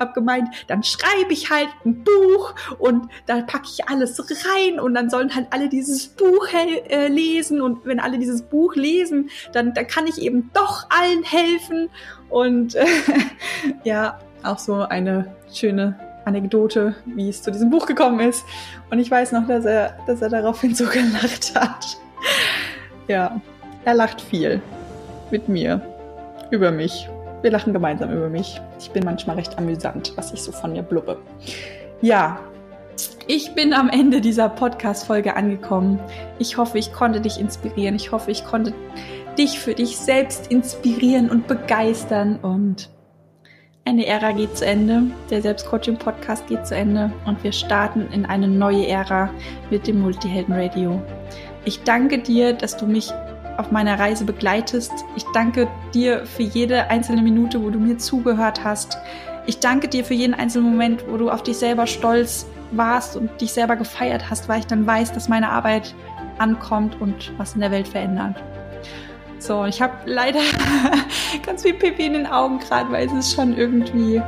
hab 0.00 0.12
gemeint, 0.12 0.48
dann 0.66 0.82
schreibe 0.82 1.32
ich 1.32 1.50
halt 1.50 1.68
ein 1.84 2.02
Buch 2.02 2.56
und 2.80 3.08
da 3.26 3.42
packe 3.42 3.68
ich 3.72 3.88
alles 3.88 4.18
rein 4.18 4.80
und 4.80 4.94
dann 4.94 5.10
sollen 5.10 5.32
halt 5.32 5.46
alle 5.50 5.68
dieses 5.68 6.08
Buch 6.08 6.48
äh, 6.88 7.06
lesen 7.06 7.62
und 7.62 7.86
wenn 7.86 8.00
alle 8.00 8.18
dieses 8.18 8.42
Buch 8.42 8.74
lesen, 8.74 9.30
dann, 9.52 9.72
dann 9.72 9.86
kann 9.86 10.08
ich 10.08 10.20
eben 10.20 10.50
doch 10.54 10.86
allen 10.90 11.22
helfen. 11.22 11.88
Und 12.30 12.74
äh, 12.74 12.84
ja, 13.84 14.18
auch 14.42 14.58
so 14.58 14.74
eine 14.74 15.36
schöne 15.52 15.96
Anekdote, 16.24 16.94
wie 17.06 17.28
es 17.28 17.42
zu 17.42 17.50
diesem 17.50 17.70
Buch 17.70 17.86
gekommen 17.86 18.20
ist. 18.20 18.44
Und 18.90 18.98
ich 18.98 19.10
weiß 19.10 19.32
noch, 19.32 19.46
dass 19.46 19.64
er, 19.64 19.96
dass 20.06 20.22
er 20.22 20.28
daraufhin 20.28 20.74
so 20.74 20.86
gelacht 20.86 21.54
hat. 21.54 21.98
ja, 23.08 23.40
er 23.84 23.94
lacht 23.94 24.20
viel 24.20 24.60
mit 25.30 25.48
mir, 25.48 25.80
über 26.50 26.70
mich. 26.70 27.08
Wir 27.40 27.50
lachen 27.50 27.72
gemeinsam 27.72 28.12
über 28.12 28.28
mich. 28.28 28.60
Ich 28.78 28.90
bin 28.90 29.04
manchmal 29.04 29.36
recht 29.36 29.58
amüsant, 29.58 30.12
was 30.16 30.32
ich 30.32 30.42
so 30.42 30.52
von 30.52 30.72
mir 30.72 30.82
blubbe. 30.82 31.18
Ja, 32.00 32.38
ich 33.26 33.54
bin 33.54 33.72
am 33.72 33.88
Ende 33.88 34.20
dieser 34.20 34.48
Podcast-Folge 34.48 35.34
angekommen. 35.36 35.98
Ich 36.38 36.56
hoffe, 36.56 36.78
ich 36.78 36.92
konnte 36.92 37.20
dich 37.20 37.40
inspirieren. 37.40 37.94
Ich 37.94 38.12
hoffe, 38.12 38.30
ich 38.30 38.44
konnte 38.44 38.74
dich 39.38 39.58
für 39.58 39.74
dich 39.74 39.96
selbst 39.96 40.48
inspirieren 40.48 41.30
und 41.30 41.46
begeistern 41.46 42.36
und 42.36 42.90
eine 43.84 44.06
Ära 44.06 44.32
geht 44.32 44.56
zu 44.56 44.64
Ende, 44.64 45.02
der 45.30 45.42
Selbstcoaching-Podcast 45.42 46.46
geht 46.46 46.66
zu 46.66 46.76
Ende 46.76 47.12
und 47.26 47.42
wir 47.42 47.52
starten 47.52 48.06
in 48.12 48.24
eine 48.24 48.46
neue 48.46 48.86
Ära 48.86 49.28
mit 49.70 49.86
dem 49.86 50.00
Multihelden 50.00 50.54
Radio. 50.54 51.02
Ich 51.64 51.82
danke 51.82 52.18
dir, 52.18 52.52
dass 52.52 52.76
du 52.76 52.86
mich 52.86 53.10
auf 53.58 53.70
meiner 53.70 53.98
Reise 53.98 54.24
begleitest. 54.24 54.92
Ich 55.16 55.24
danke 55.34 55.68
dir 55.94 56.24
für 56.26 56.42
jede 56.42 56.88
einzelne 56.90 57.22
Minute, 57.22 57.62
wo 57.62 57.70
du 57.70 57.78
mir 57.78 57.98
zugehört 57.98 58.64
hast. 58.64 58.98
Ich 59.46 59.58
danke 59.58 59.88
dir 59.88 60.04
für 60.04 60.14
jeden 60.14 60.34
einzelnen 60.34 60.70
Moment, 60.70 61.04
wo 61.08 61.16
du 61.16 61.28
auf 61.30 61.42
dich 61.42 61.56
selber 61.56 61.86
stolz 61.86 62.46
warst 62.70 63.16
und 63.16 63.40
dich 63.40 63.52
selber 63.52 63.76
gefeiert 63.76 64.30
hast, 64.30 64.48
weil 64.48 64.60
ich 64.60 64.66
dann 64.66 64.86
weiß, 64.86 65.12
dass 65.12 65.28
meine 65.28 65.50
Arbeit 65.50 65.94
ankommt 66.38 67.00
und 67.00 67.32
was 67.36 67.54
in 67.54 67.60
der 67.60 67.70
Welt 67.70 67.88
verändert. 67.88 68.36
So, 69.42 69.64
ich 69.64 69.82
habe 69.82 69.94
leider 70.04 70.38
ganz 71.44 71.62
viel 71.62 71.74
Pipi 71.74 72.06
in 72.06 72.12
den 72.12 72.26
Augen 72.28 72.60
gerade, 72.60 72.92
weil 72.92 73.08
es 73.08 73.12
ist 73.12 73.34
schon 73.34 73.58
irgendwie 73.58 74.22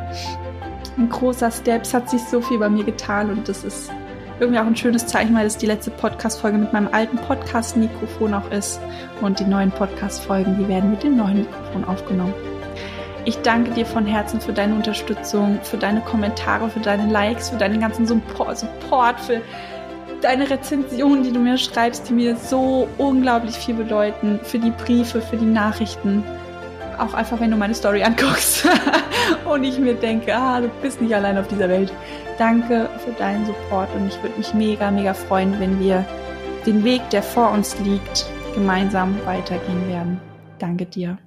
ein 0.99 1.09
großer 1.09 1.53
Step. 1.53 1.83
Es 1.83 1.95
hat 1.95 2.11
sich 2.11 2.21
so 2.21 2.41
viel 2.41 2.59
bei 2.59 2.69
mir 2.69 2.83
getan 2.83 3.31
und 3.31 3.49
das 3.49 3.63
ist 3.63 3.93
irgendwie 4.41 4.59
auch 4.59 4.67
ein 4.67 4.75
schönes 4.75 5.07
Zeichen, 5.07 5.33
weil 5.37 5.47
es 5.47 5.57
die 5.57 5.67
letzte 5.67 5.93
Podcast-Folge 5.93 6.59
mit 6.59 6.73
meinem 6.73 6.89
alten 6.91 7.17
Podcast-Mikrofon 7.17 8.35
auch 8.35 8.51
ist 8.51 8.81
und 9.21 9.39
die 9.39 9.45
neuen 9.45 9.71
Podcast-Folgen, 9.71 10.59
die 10.59 10.67
werden 10.67 10.91
mit 10.91 11.05
dem 11.05 11.17
neuen 11.17 11.39
Mikrofon 11.39 11.85
aufgenommen. 11.85 12.35
Ich 13.25 13.37
danke 13.39 13.71
dir 13.71 13.87
von 13.87 14.07
Herzen 14.07 14.41
für 14.41 14.53
deine 14.53 14.75
Unterstützung, 14.75 15.61
für 15.63 15.77
deine 15.77 16.01
Kommentare, 16.01 16.69
für 16.69 16.81
deine 16.81 17.09
Likes, 17.09 17.51
für 17.51 17.57
deinen 17.57 17.79
ganzen 17.79 18.05
Support, 18.09 19.21
für 19.21 19.41
deine 20.25 20.49
Rezensionen, 20.49 21.23
die 21.23 21.33
du 21.33 21.39
mir 21.39 21.59
schreibst, 21.59 22.09
die 22.09 22.15
mir 22.15 22.37
so 22.37 22.89
unglaublich 22.97 23.55
viel 23.55 23.75
bedeuten, 23.75 24.41
für 24.43 24.59
die 24.59 24.71
Briefe, 24.71 25.21
für 25.21 25.37
die 25.37 25.45
Nachrichten. 25.45 26.25
Auch 26.99 27.13
einfach, 27.13 27.41
wenn 27.41 27.51
du 27.51 27.57
meine 27.57 27.75
Story 27.75 28.03
anguckst 28.03 28.67
und 29.45 29.65
ich 29.65 29.79
mir 29.79 29.95
denke, 29.95 30.35
ah, 30.35 30.61
du 30.61 30.69
bist 30.81 31.01
nicht 31.03 31.15
allein 31.15 31.37
auf 31.37 31.49
dieser 31.49 31.69
Welt. 31.69 31.93
Danke 32.39 32.89
für 33.05 33.13
deinen 33.13 33.45
Support 33.45 33.89
und 33.95 34.09
ich 34.09 34.21
würde 34.23 34.39
mich 34.39 34.55
mega, 34.55 34.91
mega 34.91 35.13
freuen, 35.13 35.61
wenn 35.61 35.79
wir 35.79 36.05
den 36.65 36.83
Weg, 36.83 37.03
der 37.11 37.23
vor 37.23 37.51
uns 37.51 37.79
liegt, 37.81 38.27
gemeinsam 38.55 39.15
weitergehen 39.27 39.89
werden. 39.89 40.21
Danke 40.59 40.87
dir. 40.87 41.19